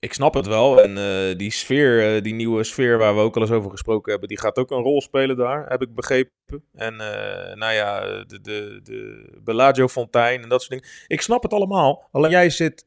ik 0.03 0.13
snap 0.13 0.33
het 0.33 0.48
wel. 0.48 0.81
En 0.81 0.98
eh, 0.98 1.38
die 1.38 1.51
sfeer, 1.51 2.15
eh, 2.15 2.22
die 2.22 2.33
nieuwe 2.33 2.63
sfeer 2.63 2.98
waar 2.98 3.15
we 3.15 3.22
ook 3.22 3.36
al 3.36 3.41
eens 3.41 3.51
over 3.51 3.72
gesproken 3.72 4.12
hebben, 4.12 4.29
die 4.29 4.39
gaat 4.39 4.57
ook 4.57 4.72
een 4.72 4.81
rol 4.81 5.01
spelen 5.01 5.38
daar, 5.38 5.69
heb 5.69 5.81
ik 5.81 5.95
begrepen. 5.95 6.31
En 6.74 7.00
eh, 7.00 7.55
nou 7.55 7.74
ja, 7.74 8.01
de, 8.24 8.41
de, 8.41 8.79
de 8.83 9.27
Bellagio 9.43 9.88
Fontein 9.88 10.41
en 10.41 10.50
dat 10.50 10.62
soort 10.62 10.72
dingen. 10.72 10.95
Ik 11.07 11.22
snap 11.22 11.43
het 11.43 11.53
allemaal. 11.53 12.07
Alleen 12.12 12.31
jij 12.31 12.50
zit 12.50 12.86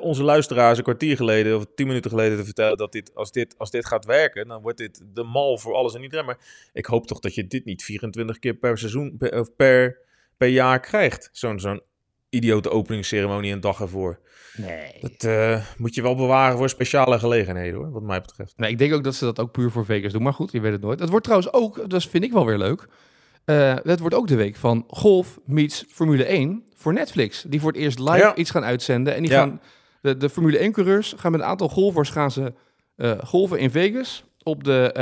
onze 0.00 0.22
luisteraars 0.22 0.78
een 0.78 0.84
kwartier 0.84 1.16
geleden 1.16 1.56
of 1.56 1.64
tien 1.74 1.86
minuten 1.86 2.10
geleden 2.10 2.38
te 2.38 2.44
vertellen 2.44 2.76
dat 2.76 2.92
dit 2.92 3.14
als, 3.14 3.32
dit, 3.32 3.54
als 3.58 3.70
dit 3.70 3.86
gaat 3.86 4.04
werken, 4.04 4.48
dan 4.48 4.62
wordt 4.62 4.78
dit 4.78 5.02
de 5.14 5.22
mal 5.22 5.58
voor 5.58 5.74
alles 5.74 5.94
en 5.94 6.02
iedereen. 6.02 6.24
Maar 6.24 6.38
ik 6.72 6.86
hoop 6.86 7.06
toch 7.06 7.18
dat 7.20 7.34
je 7.34 7.46
dit 7.46 7.64
niet 7.64 7.84
24 7.84 8.38
keer 8.38 8.54
per 8.54 8.78
seizoen, 8.78 9.16
per, 9.18 9.40
of 9.40 9.56
per, 9.56 9.98
per 10.36 10.48
jaar 10.48 10.80
krijgt. 10.80 11.28
Zo'n 11.32 11.60
zo'n 11.60 11.82
idiote 12.30 12.70
openingsceremonie 12.70 13.52
een 13.52 13.60
dag 13.60 13.80
ervoor. 13.80 14.18
Nee. 14.56 14.92
Dat 15.00 15.24
eh, 15.24 15.62
moet 15.76 15.94
je 15.94 16.02
wel 16.02 16.14
bewaren 16.14 16.56
voor 16.58 16.68
speciale 16.68 17.18
gelegenheden 17.18 17.74
hoor, 17.74 17.90
wat 17.90 18.02
mij 18.02 18.20
betreft. 18.20 18.52
Nee, 18.56 18.70
ik 18.70 18.78
denk 18.78 18.94
ook 18.94 19.04
dat 19.04 19.14
ze 19.14 19.24
dat 19.24 19.40
ook 19.40 19.52
puur 19.52 19.70
voor 19.70 19.84
Vegas 19.84 20.12
doen. 20.12 20.22
Maar 20.22 20.32
goed, 20.34 20.52
je 20.52 20.60
weet 20.60 20.72
het 20.72 20.80
nooit. 20.80 21.00
Het 21.00 21.08
wordt 21.08 21.24
trouwens 21.24 21.52
ook, 21.52 21.90
dat 21.90 22.04
vind 22.04 22.24
ik 22.24 22.32
wel 22.32 22.46
weer 22.46 22.58
leuk. 22.58 22.86
eh, 23.44 23.74
het 23.82 24.00
wordt 24.00 24.14
ook 24.14 24.26
de 24.28 24.36
week 24.36 24.56
van 24.56 24.84
golf 24.88 25.38
meets 25.44 25.84
Formule 25.88 26.24
1 26.24 26.64
voor 26.76 26.92
Netflix. 26.92 27.44
Die 27.48 27.60
voor 27.60 27.72
het 27.72 27.80
eerst 27.80 27.98
live 27.98 28.16
Ja. 28.16 28.34
iets 28.34 28.50
gaan 28.50 28.64
uitzenden. 28.64 29.14
En 29.14 29.22
die 29.22 29.30
Ja. 29.30 29.38
gaan, 29.38 29.60
de, 30.02 30.16
de 30.16 30.28
Formule 30.28 30.58
1-coureurs 30.58 31.14
gaan 31.16 31.32
met 31.32 31.40
een 31.40 31.46
aantal 31.46 31.68
golfers 31.68 32.10
gaan 32.10 32.30
ze 32.30 32.52
eh, 32.96 33.12
golven 33.24 33.58
in 33.58 33.70
Vegas. 33.70 34.24
Op 34.42 34.64
de 34.64 34.92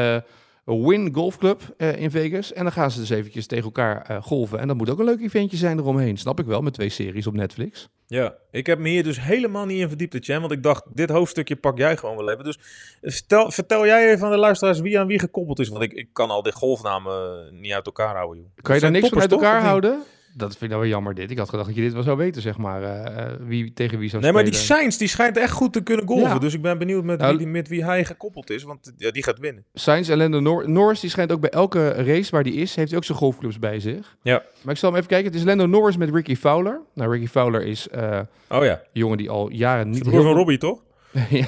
Win 0.67 1.15
Golf 1.15 1.39
Club 1.39 1.75
eh, 1.77 1.97
in 1.97 2.11
Vegas. 2.11 2.53
En 2.53 2.63
dan 2.63 2.73
gaan 2.73 2.91
ze 2.91 2.99
dus 2.99 3.11
eventjes 3.11 3.47
tegen 3.47 3.65
elkaar 3.65 4.03
eh, 4.03 4.23
golven. 4.23 4.59
En 4.59 4.67
dat 4.67 4.77
moet 4.77 4.91
ook 4.91 4.99
een 4.99 5.05
leuk 5.05 5.21
eventje 5.21 5.57
zijn 5.57 5.79
eromheen. 5.79 6.17
Snap 6.17 6.41
ik 6.41 6.47
wel, 6.47 6.61
met 6.61 6.73
twee 6.73 6.89
series 6.89 7.27
op 7.27 7.35
Netflix. 7.35 7.89
Ja, 8.07 8.35
ik 8.51 8.67
heb 8.67 8.79
me 8.79 8.89
hier 8.89 9.03
dus 9.03 9.21
helemaal 9.21 9.67
niet 9.67 9.81
in 9.81 9.89
verdiept, 9.89 10.27
want 10.27 10.53
ik 10.53 10.63
dacht, 10.63 10.83
dit 10.95 11.11
hoofdstukje 11.11 11.57
pak 11.57 11.79
jij 11.79 11.97
gewoon 11.97 12.17
wel 12.17 12.31
even. 12.31 12.45
Dus 12.45 12.59
eh, 13.01 13.13
vertel, 13.13 13.51
vertel 13.51 13.87
jij 13.87 14.11
even 14.11 14.25
aan 14.25 14.33
de 14.33 14.39
luisteraars 14.39 14.81
wie 14.81 14.99
aan 14.99 15.07
wie 15.07 15.19
gekoppeld 15.19 15.59
is, 15.59 15.69
want 15.69 15.83
ik, 15.83 15.93
ik 15.93 16.09
kan 16.13 16.31
al 16.31 16.43
die 16.43 16.53
golfnamen 16.53 17.49
niet 17.61 17.73
uit 17.73 17.87
elkaar 17.87 18.15
houden. 18.15 18.43
Joh. 18.43 18.63
Kan 18.63 18.75
je 18.75 18.81
daar 18.81 18.91
niks 18.91 19.09
van 19.09 19.21
uit 19.21 19.33
elkaar 19.33 19.63
houden? 19.63 20.03
Dat 20.37 20.51
vind 20.51 20.63
ik 20.63 20.69
nou 20.69 20.81
wel 20.81 20.91
jammer 20.91 21.15
dit. 21.15 21.31
Ik 21.31 21.39
had 21.39 21.49
gedacht 21.49 21.67
dat 21.67 21.77
je 21.77 21.83
dit 21.83 21.93
wel 21.93 22.03
zou 22.03 22.17
weten, 22.17 22.43
zeg 22.43 22.59
maar. 22.59 22.83
eh, 22.83 23.25
eh, 23.27 23.33
wie 23.41 23.73
tegen 23.73 23.99
wie 23.99 24.09
zou 24.09 24.23
Nee, 24.23 24.33
maar 24.33 24.45
die 24.45 24.55
Sainz 24.55 24.97
die 24.97 25.09
schijnt 25.09 25.37
echt 25.37 25.53
goed 25.53 25.73
te 25.73 25.83
kunnen 25.83 26.07
golven. 26.07 26.29
Ja. 26.29 26.39
Dus 26.39 26.55
ik 26.55 26.63
ben 26.63 26.79
benieuwd 26.79 27.05
met, 27.05 27.19
Nou, 27.19 27.31
wie, 27.31 27.39
die- 27.39 27.47
met 27.49 27.69
wie 27.69 27.85
hij 27.85 28.05
gekoppeld 28.05 28.51
is. 28.51 28.63
Want 28.63 28.93
ja, 28.97 29.11
die 29.11 29.23
gaat 29.23 29.39
winnen. 29.39 29.65
Sainz 29.75 30.09
en 30.09 30.17
Lando 30.19 30.41
Nor- 30.41 30.71
Norris, 30.71 31.01
die 31.01 31.11
schijnt 31.11 31.33
ook 31.33 31.41
bij 31.41 31.51
elke 31.51 31.89
race 31.89 32.31
waar 32.31 32.43
die 32.43 32.55
is, 32.55 32.75
heeft 32.75 32.89
hij 32.89 32.99
ook 32.99 33.05
zijn 33.05 33.19
golfclubs 33.19 33.59
bij 33.59 33.81
zich. 33.81 34.17
Ja. 34.23 34.43
Maar 34.63 34.73
ik 34.75 34.81
zal 34.81 34.89
hem 34.89 34.99
even 34.99 35.11
kijken. 35.11 35.27
Het 35.33 35.41
is 35.41 35.47
Lando 35.47 35.67
Norris 35.67 35.97
met 35.97 36.11
Ricky 36.15 36.37
Fowler. 36.37 36.81
Nou, 36.95 37.11
Ricky 37.13 37.27
Fowler 37.27 37.63
is 37.67 37.89
eh, 37.89 38.21
Oh 38.51 38.65
ja. 38.65 38.73
een 38.73 38.79
jongen 38.93 39.19
die 39.19 39.31
al 39.31 39.51
jaren 39.51 39.91
Niet 39.91 40.05
de 40.05 40.11
broer 40.11 40.23
van 40.23 40.35
Robbie, 40.35 40.59
toch? 40.59 40.83
ja, 41.31 41.47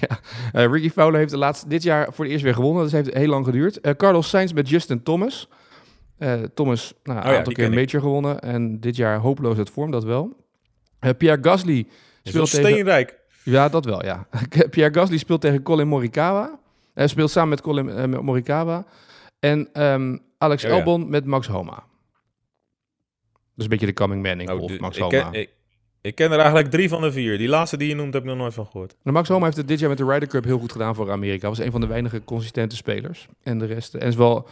ja. 0.00 0.66
Ricky 0.66 0.90
Fowler 0.90 1.18
heeft 1.18 1.30
de 1.30 1.36
laatste, 1.36 1.68
dit 1.68 1.82
jaar 1.82 2.12
voor 2.12 2.24
het 2.24 2.32
eerst 2.32 2.44
weer 2.44 2.54
gewonnen. 2.54 2.82
Dus 2.82 2.92
heeft 2.92 3.14
heel 3.14 3.28
lang 3.28 3.44
geduurd. 3.44 3.80
Carlos 3.96 4.28
Sainz 4.28 4.52
met 4.52 4.68
Justin 4.68 5.02
Thomas. 5.02 5.48
Eh, 6.22 6.42
Thomas, 6.54 6.94
nou, 7.02 7.18
een 7.18 7.24
Oh 7.24 7.30
ja, 7.30 7.36
aantal 7.36 7.52
keer 7.52 7.64
een 7.64 7.74
major 7.74 8.00
gewonnen. 8.00 8.40
En 8.40 8.80
dit 8.80 8.96
jaar 8.96 9.18
hopeloos 9.18 9.56
uit 9.58 9.70
vorm, 9.70 9.90
dat 9.90 10.04
wel. 10.04 10.36
Eh, 10.98 11.10
Pierre 11.18 11.42
Gasly 11.42 11.86
speelt 12.22 12.50
tegen... 12.50 12.68
steenrijk. 12.70 13.18
Ja, 13.44 13.68
dat 13.68 13.84
wel, 13.84 14.04
ja. 14.04 14.26
Pierre 14.70 14.94
Gasly 14.94 15.16
speelt 15.18 15.40
tegen 15.40 15.62
Colin 15.62 15.88
Morikawa. 15.88 16.58
Hij 16.94 17.06
speelt 17.06 17.30
samen 17.30 17.48
met 17.48 17.60
Colin 17.60 17.88
eh, 17.88 18.20
Morikawa. 18.20 18.84
En 19.38 19.68
ehm, 19.72 20.16
Alex 20.38 20.64
Oh 20.64 20.70
ja. 20.70 20.76
Albon 20.76 21.10
met 21.10 21.24
Max 21.24 21.46
Homa. 21.46 21.84
Dus 23.54 23.64
een 23.64 23.68
beetje 23.70 23.86
de 23.86 23.92
coming 23.92 24.22
man 24.22 24.40
in 24.40 24.48
golf, 24.48 24.70
de- 24.72 24.80
Max 24.80 24.96
ik, 24.96 25.02
Homa. 25.02 25.30
ken, 25.30 25.40
ik, 25.40 25.50
ik 26.00 26.14
ken 26.14 26.32
er 26.32 26.38
eigenlijk 26.38 26.70
drie 26.70 26.88
van 26.88 27.00
de 27.00 27.12
vier. 27.12 27.38
Die 27.38 27.48
laatste 27.48 27.76
die 27.76 27.88
je 27.88 27.94
noemt 27.94 28.12
heb 28.14 28.22
ik 28.22 28.28
nog 28.28 28.38
nooit 28.38 28.54
van 28.54 28.66
gehoord. 28.66 28.94
Nou, 29.02 29.16
Max 29.16 29.28
Homa 29.28 29.44
heeft 29.44 29.56
het 29.56 29.68
dit 29.68 29.78
jaar 29.78 29.88
met 29.88 29.98
de 29.98 30.04
Ryder 30.04 30.28
Cup 30.28 30.44
heel 30.44 30.58
goed 30.58 30.72
gedaan 30.72 30.94
voor 30.94 31.10
Amerika. 31.10 31.48
Was 31.48 31.58
een 31.58 31.70
van 31.70 31.80
de 31.80 31.86
weinige 31.86 32.24
consistente 32.24 32.76
spelers. 32.76 33.26
En 33.42 33.58
de 33.58 33.66
rest. 33.66 33.94
En 33.94 34.08
is 34.08 34.16
wel 34.16 34.48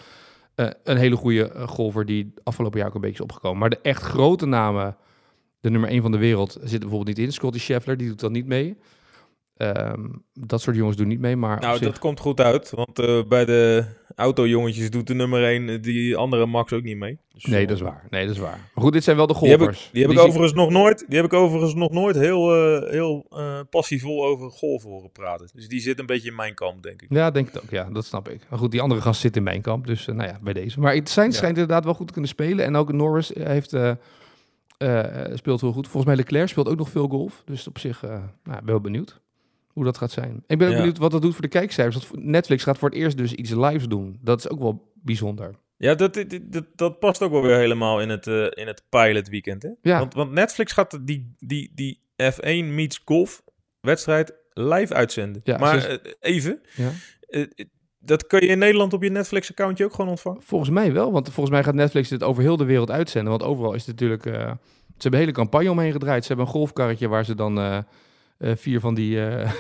eh, 0.55 0.67
een 0.85 0.97
hele 0.97 1.17
goede 1.17 1.51
eh, 1.53 1.69
golfer 1.69 2.07
die 2.07 2.33
afgelopen 2.43 2.79
jaar 2.79 2.89
ook 2.89 2.95
een 2.95 3.01
beetje 3.01 3.17
is 3.17 3.23
opgekomen. 3.23 3.59
Maar 3.59 3.71
de 3.71 3.79
echt 3.83 4.03
grote 4.03 4.47
namen, 4.47 4.97
de 5.61 5.71
nummer 5.71 5.91
1 5.91 6.03
van 6.03 6.13
de 6.13 6.19
wereld, 6.19 6.51
zitten 6.53 6.79
bijvoorbeeld 6.81 7.17
niet 7.17 7.27
in. 7.27 7.33
Scotty 7.33 7.59
Scheffler, 7.59 7.97
die 7.97 8.09
doet 8.09 8.21
dan 8.21 8.33
niet 8.33 8.47
mee. 8.47 8.77
Ehm, 9.57 10.07
dat 10.33 10.61
soort 10.61 10.77
jongens 10.77 10.97
doen 10.97 11.09
niet 11.09 11.21
mee. 11.21 11.37
Maar 11.37 11.61
Nou, 11.61 11.77
zich- 11.77 11.87
dat 11.87 11.99
komt 11.99 12.21
goed 12.21 12.41
uit. 12.41 12.71
Want 12.71 12.99
eh, 12.99 13.23
bij 13.29 13.45
de 13.45 13.85
autojongetjes 14.21 14.91
doet 14.91 15.07
de 15.07 15.15
nummer 15.15 15.45
1 15.45 15.83
die 15.83 16.17
andere 16.17 16.47
Max 16.47 16.73
ook 16.73 16.83
niet 16.83 16.97
mee. 16.97 17.19
Dus, 17.33 17.45
Nee, 17.45 17.63
eh, 17.63 17.69
dat 17.69 17.77
is 17.77 17.83
waar. 17.83 18.07
Nee, 18.11 18.27
dat 18.27 18.35
is 18.35 18.41
waar. 18.41 18.59
Maar 18.75 18.85
goed, 18.85 18.93
dit 18.93 19.05
zijn 19.05 19.17
wel 19.17 19.27
de 19.27 19.39
Die 19.41 19.49
heb, 19.49 19.59
golfers. 19.59 19.85
ik, 19.87 19.93
die 19.93 20.03
heb 20.03 20.11
ik 20.13 20.19
overigens 20.19 20.53
nog 20.53 20.71
nooit, 20.71 21.05
die 21.09 21.17
heb 21.17 21.25
ik 21.27 21.33
overigens 21.33 21.75
nog 21.75 21.91
nooit 21.91 22.17
heel, 22.17 22.55
eh, 22.55 22.91
heel 22.91 23.27
eh, 23.31 23.61
passievol 23.71 24.25
over 24.27 24.51
golf 24.51 24.83
horen 24.83 25.11
praten. 25.13 25.49
Dus 25.55 25.69
die 25.69 25.81
zit 25.81 25.99
een 25.99 26.07
beetje 26.07 26.29
in 26.29 26.35
mijn 26.37 26.55
kamp, 26.55 26.83
denk 26.83 27.03
ik. 27.03 27.09
Ja, 27.13 27.31
denk 27.31 27.47
het 27.53 27.63
ook. 27.63 27.71
Ja, 27.71 27.89
dat 27.93 28.05
snap 28.05 28.29
ik. 28.29 28.41
Maar 28.51 28.59
goed, 28.59 28.71
die 28.71 28.81
andere 28.81 29.01
gast 29.01 29.21
zit 29.21 29.37
in 29.37 29.43
mijn 29.43 29.63
kamp. 29.63 29.87
Dus 29.87 30.09
eh, 30.09 30.15
nou 30.15 30.29
ja, 30.29 30.39
bij 30.43 30.53
deze. 30.53 30.81
Maar 30.81 30.95
het 30.95 31.11
zijn 31.11 31.31
Ja. 31.31 31.37
schijnt 31.37 31.57
inderdaad 31.59 31.85
wel 31.85 31.95
goed 31.95 32.07
te 32.07 32.13
kunnen 32.13 32.31
spelen. 32.31 32.65
En 32.65 32.77
ook 32.77 32.93
Norris 32.93 33.31
heeft, 33.35 33.73
eh, 33.73 33.91
eh, 34.79 35.35
speelt 35.37 35.61
heel 35.61 35.73
goed. 35.73 35.85
Volgens 35.85 36.05
mij 36.05 36.17
Leclerc 36.17 36.49
speelt 36.49 36.69
ook 36.69 36.79
nog 36.79 36.89
veel 36.91 37.09
golf. 37.09 37.43
Dus 37.45 37.69
op 37.69 37.79
zich 37.79 38.05
uh, 38.05 38.11
nou, 38.11 38.25
ben 38.45 38.65
wel 38.65 38.81
benieuwd 38.81 39.21
hoe 39.73 39.85
dat 39.85 39.99
gaat 39.99 40.11
zijn. 40.11 40.43
Ik 40.47 40.59
ben 40.59 40.67
ook 40.67 40.73
Ja. 40.73 40.79
benieuwd 40.79 40.99
wat 40.99 41.11
dat 41.11 41.23
doet 41.23 41.33
voor 41.33 41.43
de 41.43 41.49
kijkcijfers. 41.49 42.09
Want 42.09 42.25
Netflix 42.25 42.63
gaat 42.63 42.79
voor 42.79 42.89
het 42.89 42.99
eerst 42.99 43.17
dus 43.17 43.33
iets 43.33 43.51
lives 43.51 43.89
doen. 43.89 44.19
Dat 44.23 44.39
is 44.39 44.49
ook 44.49 44.59
wel 44.59 44.93
bijzonder. 44.95 45.55
Ja, 45.77 45.95
dat, 45.95 46.25
dat, 46.43 46.65
dat, 46.75 46.99
past 46.99 47.23
ook 47.23 47.31
wel 47.31 47.43
weer 47.43 47.57
helemaal 47.57 48.01
in 48.01 48.09
het, 48.09 48.27
eh, 48.27 48.47
in 48.51 48.67
het 48.67 48.83
pilot 48.89 49.29
weekend. 49.29 49.63
Hè? 49.63 49.69
Ja. 49.83 49.99
Want, 49.99 50.15
want 50.15 50.31
Netflix 50.33 50.73
gaat 50.73 50.99
die, 51.07 51.35
die, 51.39 51.73
die 51.75 52.01
F1 52.23 52.65
meets 52.65 53.01
golf 53.05 53.43
wedstrijd 53.81 54.35
live 54.53 54.95
uitzenden. 54.95 55.41
Ja, 55.45 55.59
maar 55.59 55.85
eh, 55.85 56.13
even, 56.21 56.61
Ja. 56.77 56.91
eh, 57.29 57.47
dat 57.99 58.27
kun 58.27 58.41
je 58.41 58.47
in 58.47 58.59
Nederland 58.59 58.93
op 58.93 59.03
je 59.03 59.11
Netflix-accountje 59.11 59.85
ook 59.85 59.95
gewoon 59.95 60.11
ontvangen? 60.11 60.43
Volgens 60.43 60.71
mij 60.71 60.93
wel, 60.93 61.13
want 61.13 61.27
volgens 61.31 61.51
mij 61.55 61.65
gaat 61.65 61.75
Netflix 61.75 62.09
dit 62.09 62.23
over 62.23 62.43
heel 62.43 62.57
de 62.57 62.65
wereld 62.65 62.91
uitzenden. 62.91 63.31
Want 63.31 63.43
overal 63.43 63.75
is 63.75 63.87
het 63.87 64.01
natuurlijk... 64.01 64.23
ze 64.23 64.31
hebben 64.33 64.59
een 65.13 65.27
hele 65.27 65.33
campagne 65.33 65.71
omheen 65.71 65.93
gedraaid. 65.93 66.23
Ze 66.23 66.29
hebben 66.29 66.47
een 66.47 66.53
golfkarretje 66.53 67.09
waar 67.09 67.25
ze 67.25 67.35
dan 67.35 67.85
eh, 68.41 68.57
vier 68.57 68.81
van 68.81 68.95
die... 68.95 69.21
eh, 69.27 69.41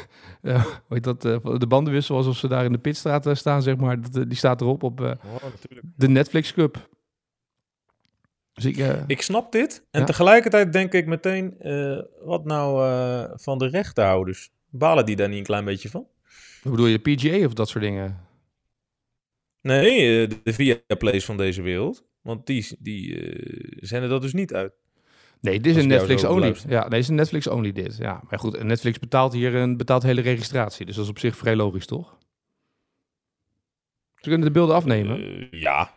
eh, 0.43 0.65
hoe 0.65 0.75
heet 0.89 1.05
dat? 1.05 1.23
de 1.61 1.67
banden 1.69 1.93
wisselen 1.93 2.19
alsof 2.19 2.37
ze 2.37 2.49
daar 2.49 2.65
in 2.65 2.73
de 2.73 2.79
pitstraat 2.79 3.29
staan, 3.33 3.63
zeg 3.63 3.77
maar. 3.77 4.01
Dat, 4.01 4.29
die 4.29 4.39
staat 4.39 4.61
erop 4.61 4.83
op 4.83 5.01
Oh, 5.01 5.17
de 5.97 6.09
Netflix 6.09 6.53
Cup. 6.53 6.89
Dus 8.53 8.65
ik... 8.65 8.77
Ik 9.07 9.23
snap 9.23 9.53
dit. 9.53 9.87
En 9.91 10.01
Ja. 10.01 10.07
tegelijkertijd 10.07 10.73
denk 10.73 10.93
ik 10.93 11.07
meteen, 11.07 11.57
wat 12.25 12.45
nou 12.45 13.39
van 13.41 13.59
de 13.59 13.67
rechtenhouders? 13.67 14.51
Balen 14.71 15.07
die 15.07 15.17
daar 15.17 15.29
niet 15.29 15.39
een 15.39 15.45
klein 15.45 15.65
beetje 15.65 15.89
van? 15.89 16.07
hoe 16.63 16.71
bedoel 16.71 16.87
je, 16.87 16.99
PGA 16.99 17.45
of 17.47 17.53
dat 17.55 17.69
soort 17.69 17.85
dingen? 17.85 18.19
Nee, 19.61 20.27
de 20.43 20.53
Viaplays 20.53 21.25
van 21.25 21.37
deze 21.37 21.63
wereld. 21.63 22.05
Want 22.23 22.47
die, 22.47 22.77
die 22.79 23.33
zenden 23.81 24.11
dat 24.11 24.23
dus 24.23 24.33
niet 24.33 24.55
uit. 24.55 24.73
Nee, 25.41 25.61
dit 25.61 25.77
is 25.77 25.77
een 25.77 25.83
ik 25.83 25.89
jou 25.89 25.99
Netflix 25.99 26.21
zo 26.21 26.29
only. 26.29 26.41
beluister. 26.41 26.71
Ja, 26.71 26.83
deze 26.83 26.97
is 26.97 27.09
een 27.09 27.15
Netflix 27.15 27.47
only 27.47 27.73
dit. 27.73 27.97
Ja, 27.97 28.21
maar 28.31 28.39
goed, 28.39 28.63
Netflix 28.63 28.99
betaalt 28.99 29.33
hier 29.33 29.55
een 29.55 29.77
betaalt 29.77 30.03
hele 30.03 30.21
registratie. 30.21 30.87
Dus 30.87 30.95
dat 30.95 31.05
is 31.05 31.11
op 31.11 31.19
zich 31.19 31.37
vrij 31.37 31.57
logisch, 31.57 31.87
toch? 31.87 32.19
Ze 34.15 34.29
kunnen 34.29 34.47
de 34.47 34.51
beelden 34.53 34.75
afnemen. 34.75 35.17
Eh, 35.51 35.61
ja. 35.61 35.91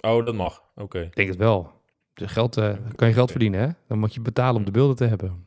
Oh, 0.00 0.24
dat 0.26 0.34
mag. 0.34 0.62
Oké. 0.74 1.00
Ik 1.00 1.14
denk 1.16 1.28
het 1.28 1.38
wel. 1.38 1.72
Dus 2.14 2.32
geld, 2.32 2.56
eh, 2.56 2.74
kan 2.94 3.08
je 3.08 3.14
geld 3.14 3.30
verdienen, 3.30 3.60
hè? 3.60 3.68
Dan 3.88 3.98
moet 3.98 4.14
je 4.14 4.20
betalen 4.20 4.56
om 4.56 4.64
de 4.64 4.70
beelden 4.70 4.96
te 4.96 5.04
hebben. 5.04 5.46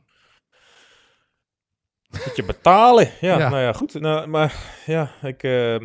Moet 2.09 2.35
je 2.35 2.43
betalen. 2.43 3.11
Ja, 3.21 3.37
Ja. 3.37 3.49
nou 3.49 3.61
ja, 3.61 3.73
goed. 3.73 3.93
Nou, 3.93 4.27
maar 4.27 4.81
ja, 4.85 5.11
ik... 5.21 5.43
eh, 5.43 5.77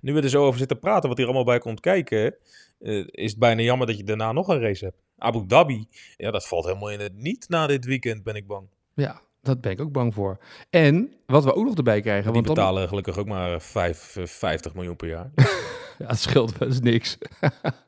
nu 0.00 0.12
we 0.14 0.20
er 0.22 0.28
zo 0.28 0.44
over 0.44 0.58
zitten 0.58 0.78
praten, 0.78 1.08
wat 1.08 1.18
hier 1.18 1.26
allemaal 1.26 1.44
bij 1.44 1.58
komt 1.58 1.80
kijken... 1.80 2.34
eh, 2.78 3.06
is 3.10 3.30
het 3.30 3.38
bijna 3.40 3.62
jammer 3.62 3.86
dat 3.86 3.96
je 3.96 4.04
daarna 4.04 4.32
nog 4.32 4.48
een 4.48 4.60
race 4.60 4.84
hebt. 4.84 5.02
Abu 5.22 5.46
Dhabi, 5.46 5.86
ja, 6.16 6.30
dat 6.30 6.46
valt 6.46 6.64
helemaal 6.64 6.90
in 6.90 7.00
het 7.00 7.14
niet 7.14 7.48
na 7.48 7.66
dit 7.66 7.84
weekend, 7.84 8.22
ben 8.22 8.34
ik 8.34 8.46
bang. 8.46 8.68
Ja, 8.94 9.20
dat 9.40 9.60
ben 9.60 9.72
ik 9.72 9.80
ook 9.80 9.92
bang 9.92 10.14
voor. 10.14 10.38
En 10.70 11.14
wat 11.26 11.44
we 11.44 11.54
ook 11.54 11.64
nog 11.64 11.76
erbij 11.76 12.00
krijgen, 12.00 12.24
Die 12.24 12.32
want 12.32 12.46
dan, 12.46 12.54
betalen 12.54 12.88
gelukkig 12.88 13.18
ook 13.18 13.26
maar 13.26 13.60
vijf, 13.60 14.16
eh, 14.16 14.26
50 14.26 14.74
miljoen 14.74 14.96
per 14.96 15.08
jaar. 15.08 15.30
ja, 15.98 16.06
het 16.06 16.18
scheelt 16.18 16.58
wel 16.58 16.68
eens 16.68 16.80
niks. 16.80 17.18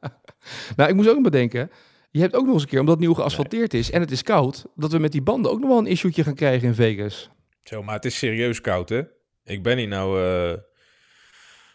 nou, 0.77 0.90
ik 0.90 0.94
moest 0.94 1.09
ook 1.09 1.14
nog 1.14 1.25
bedenken, 1.25 1.70
je 2.11 2.20
hebt 2.20 2.35
ook 2.35 2.44
nog 2.44 2.55
eens 2.55 2.62
een 2.62 2.68
keer, 2.68 2.81
omdat 2.81 2.94
het 2.94 3.05
nieuw 3.05 3.14
geasfalteerd 3.14 3.75
is 3.75 3.90
en 3.90 4.01
het 4.01 4.11
is 4.11 4.23
koud, 4.23 4.64
dat 4.75 4.92
we 4.92 4.99
met 4.99 5.12
die 5.12 5.23
banden 5.23 5.51
ook 5.51 5.61
nog 5.61 5.68
wel 5.68 5.79
een 5.79 5.87
issue'tje 5.87 6.25
gaan 6.25 6.35
krijgen 6.35 6.68
in 6.68 6.75
Vegas. 6.75 7.31
Zo, 7.62 7.83
maar 7.83 7.94
het 7.94 8.05
is 8.05 8.18
serieus 8.18 8.61
koud, 8.61 8.88
hè? 8.88 9.03
Ik 9.44 9.62
ben 9.62 9.79
hier 9.79 9.88
nou 9.88 10.23
eh, 10.23 10.59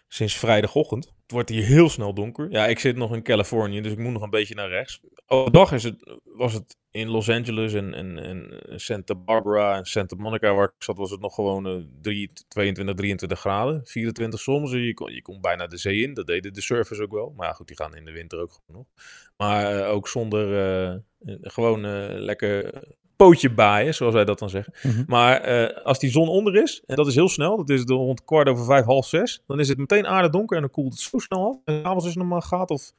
sinds 0.08 0.38
vrijdagochtend. 0.38 1.06
Het 1.06 1.32
wordt 1.32 1.50
hier 1.50 1.66
heel 1.66 1.90
snel 1.90 2.14
donker. 2.14 2.52
Ja, 2.52 2.68
ik 2.68 2.80
zit 2.80 2.96
nog 2.96 3.14
in 3.14 3.24
Californië, 3.24 3.82
dus 3.82 3.92
ik 3.92 3.98
moet 3.98 4.14
nog 4.14 4.22
een 4.22 4.30
beetje 4.30 4.56
naar 4.56 4.70
rechts. 4.70 5.02
Overdag 5.32 5.72
is 5.72 5.84
het, 5.84 6.18
was 6.24 6.54
het 6.54 6.78
in 6.92 7.08
Los 7.08 7.30
Angeles 7.30 7.74
en, 7.74 7.94
en, 7.94 8.18
en 8.18 8.80
Santa 8.80 9.16
Barbara 9.16 9.78
en 9.78 9.86
Santa 9.86 10.16
Monica, 10.16 10.54
waar 10.54 10.66
ik 10.66 10.84
zat, 10.84 10.98
was 10.98 11.12
het 11.12 11.20
nog 11.20 11.36
gewoon 11.36 11.68
eh, 11.68 11.74
drie- 12.02 12.32
22, 12.48 12.96
23 12.96 13.40
graden. 13.40 13.82
24 13.86 14.40
soms. 14.40 14.72
Je, 14.72 14.94
kon, 14.94 15.14
je 15.14 15.22
kon 15.22 15.42
bijna 15.42 15.68
de 15.68 15.78
zee 15.78 16.02
in. 16.02 16.14
Dat 16.14 16.28
deden 16.28 16.54
de 16.54 16.62
surfers 16.62 17.00
ook 17.00 17.12
wel. 17.12 17.34
Maar 17.36 17.48
ja, 17.48 17.54
goed, 17.54 17.68
die 17.68 17.76
gaan 17.76 17.96
in 17.96 18.06
de 18.06 18.12
winter 18.12 18.40
ook 18.40 18.52
gewoon 18.52 18.82
nog. 18.82 19.04
Maar 19.38 19.80
eh, 19.80 19.90
ook 19.94 20.08
zonder, 20.08 20.54
eh, 20.54 20.94
eh, 20.94 21.00
gewoon 21.42 21.82
lekker 22.22 22.84
pootje 23.16 23.54
baaien, 23.54 23.94
zoals 23.94 24.14
wij 24.14 24.26
dat 24.26 24.40
dan 24.40 24.50
zeggen. 24.50 24.74
Maar 25.08 25.42
eh, 25.42 25.86
als 25.86 26.00
die 26.00 26.10
zon 26.12 26.28
onder 26.28 26.56
is, 26.56 26.84
en 26.86 26.96
dat 26.96 27.08
is 27.08 27.16
heel 27.16 27.30
snel, 27.30 27.58
dat 27.58 27.70
is 27.70 27.86
de 27.86 27.94
rond 27.94 28.24
kwart 28.24 28.48
over 28.50 28.66
vijf, 28.66 28.86
half 28.86 29.08
zes, 29.08 29.44
dan 29.48 29.60
is 29.60 29.68
het 29.70 29.78
meteen 29.78 30.08
aardig 30.08 30.32
donker 30.32 30.56
en 30.56 30.62
dan 30.62 30.72
koelt 30.72 30.92
het 30.94 31.02
zo 31.02 31.18
snel 31.18 31.48
af. 31.48 31.58
En 31.66 31.82
s'avonds 31.82 32.04
is 32.06 32.10
het 32.10 32.20
nog 32.20 32.28
maar 32.28 32.38
een 32.38 32.48
graad 32.48 32.70
of 32.70 32.94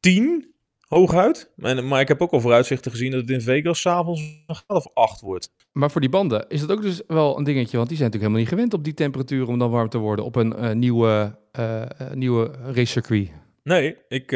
tien, 0.00 0.54
hooguit. 0.90 1.50
En, 1.56 1.88
maar 1.88 2.00
ik 2.00 2.08
heb 2.08 2.20
ook 2.20 2.30
al 2.30 2.40
vooruitzichten 2.40 2.90
gezien 2.90 3.10
dat 3.10 3.20
het 3.20 3.30
in 3.30 3.40
Vegas 3.40 3.80
s'avonds 3.80 4.20
een 4.46 4.54
graad 4.54 4.76
of 4.76 4.90
acht 4.94 5.20
wordt. 5.20 5.52
Maar 5.72 5.90
voor 5.90 6.00
die 6.00 6.10
banden 6.10 6.48
is 6.48 6.60
dat 6.60 6.70
ook 6.70 6.82
dus 6.82 7.02
wel 7.06 7.38
een 7.38 7.44
dingetje, 7.44 7.76
want 7.76 7.88
die 7.88 7.96
zijn 7.96 8.10
natuurlijk 8.10 8.32
helemaal 8.32 8.38
niet 8.38 8.48
gewend 8.48 8.74
op 8.74 8.84
die 8.84 8.94
temperatuur 8.94 9.48
om 9.48 9.58
dan 9.58 9.70
warm 9.70 9.88
te 9.88 9.98
worden 9.98 10.24
op 10.24 10.36
een 10.36 10.56
eh, 10.56 10.72
nieuwe, 10.72 11.38
eh, 11.52 11.82
nieuwe 12.12 12.50
racecircuit. 12.64 13.30
Nee, 13.62 13.96
ik, 14.08 14.32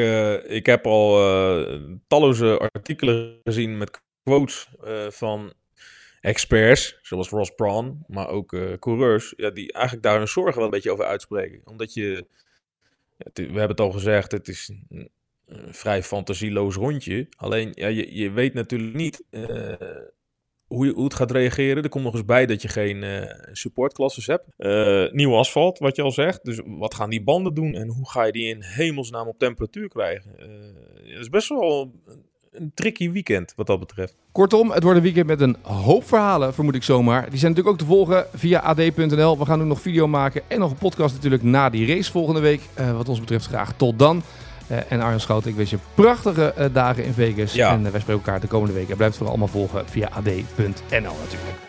ik 0.47 0.67
heb 0.67 0.87
al 0.87 1.13
talloze 2.07 2.71
artikelen 2.73 3.41
gezien 3.45 3.79
met 3.79 4.01
quotes 4.23 4.69
van 5.09 5.53
experts, 6.21 6.99
zoals 7.03 7.29
Ross 7.29 7.55
Brawn, 7.55 8.05
maar 8.07 8.29
ook 8.29 8.57
coureurs, 8.79 9.33
ja, 9.37 9.51
die 9.51 9.73
eigenlijk 9.73 10.05
daar 10.07 10.19
hun 10.19 10.29
zorgen 10.29 10.55
wel 10.55 10.65
een 10.65 10.71
beetje 10.71 10.93
over 10.93 11.05
uitspreken. 11.05 11.61
Omdat 11.65 11.95
je, 11.95 12.27
we 13.33 13.43
hebben 13.43 13.69
het 13.69 13.81
al 13.81 13.91
gezegd, 13.91 14.33
het 14.33 14.49
is 14.49 14.71
vrij 15.71 16.03
fantasieloos 16.03 16.75
rondje. 16.75 17.27
Alleen, 17.37 17.73
ja, 17.75 17.87
je, 17.87 18.15
je 18.15 18.31
weet 18.31 18.55
natuurlijk 18.55 18.95
niet 18.95 19.25
eh, 19.31 19.73
hoe, 20.67 20.87
je, 20.87 20.93
hoe 20.93 21.05
het 21.05 21.15
gaat 21.15 21.31
reageren. 21.31 21.83
Er 21.83 21.89
komt 21.89 22.05
nog 22.05 22.15
eens 22.15 22.25
bij 22.25 22.47
dat 22.47 22.63
je 22.63 22.69
geen 22.69 23.03
eh, 23.03 23.53
supportklasses 23.53 24.27
hebt. 24.27 24.45
Eh, 24.57 25.13
nieuw 25.13 25.35
asfalt, 25.35 25.79
wat 25.79 25.97
je 25.97 26.03
al 26.03 26.11
zegt. 26.11 26.45
Dus 26.45 26.61
wat 26.65 26.95
gaan 26.95 27.11
die 27.11 27.23
banden 27.23 27.55
doen 27.55 27.75
en 27.75 27.89
hoe 27.89 28.11
ga 28.11 28.25
je 28.25 28.33
die 28.33 28.49
in 28.49 28.63
hemelsnaam 28.63 29.29
op 29.29 29.39
temperatuur 29.39 29.89
krijgen? 29.89 30.31
Het 31.05 31.21
is 31.21 31.29
best 31.29 31.49
wel 31.49 31.93
een, 32.53 32.73
tricky 32.75 33.11
weekend 33.11 33.53
wat 33.57 33.67
dat 33.67 33.79
betreft. 33.79 34.17
Kortom, 34.33 34.71
het 34.71 34.83
wordt 34.83 34.99
een 34.99 35.05
weekend 35.05 35.27
met 35.27 35.41
een 35.41 35.57
hoop 35.63 36.05
verhalen, 36.05 36.55
vermoed 36.55 36.75
ik 36.75 36.83
zomaar. 36.83 37.31
Die 37.31 37.39
zijn 37.39 37.51
natuurlijk 37.51 37.69
ook 37.69 37.89
te 37.89 37.95
volgen 37.95 38.27
via 38.35 38.59
ad.nl. 38.59 39.39
We 39.39 39.45
gaan 39.45 39.61
ook 39.61 39.67
nog 39.67 39.81
video 39.81 40.07
maken 40.07 40.43
en 40.49 40.59
nog 40.59 40.71
een 40.71 40.77
podcast 40.77 41.15
natuurlijk 41.15 41.43
na 41.43 41.71
die 41.71 41.87
race 41.87 42.11
volgende 42.11 42.41
week. 42.41 42.61
Wat 42.95 43.09
ons 43.09 43.21
betreft 43.21 43.47
graag 43.47 43.77
tot 43.77 43.99
dan. 43.99 44.23
En 44.67 45.01
Arjan 45.01 45.21
Schouten, 45.21 45.51
ik 45.51 45.57
wens 45.57 45.71
je 45.71 45.79
prachtige 45.95 46.71
dagen 46.73 47.05
in 47.05 47.13
Vegas. 47.13 47.53
Ja. 47.53 47.71
En 47.71 47.83
wij 47.83 48.01
spreken 48.01 48.13
elkaar 48.25 48.41
de 48.41 48.47
komende 48.47 48.75
weken. 48.75 48.97
Blijf 48.97 49.11
het 49.11 49.19
vooral 49.19 49.37
allemaal 49.37 49.61
volgen 49.61 49.89
via 49.89 50.09
ad.nl 50.13 51.17
natuurlijk. 51.21 51.63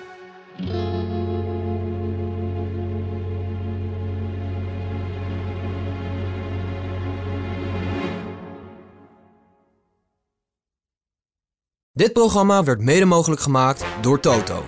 Dit 11.92 12.14
programma 12.14 12.64
werd 12.64 12.82
mede 12.82 13.06
mogelijk 13.06 13.42
gemaakt 13.42 13.86
door 14.02 14.20
Toto. 14.20 14.64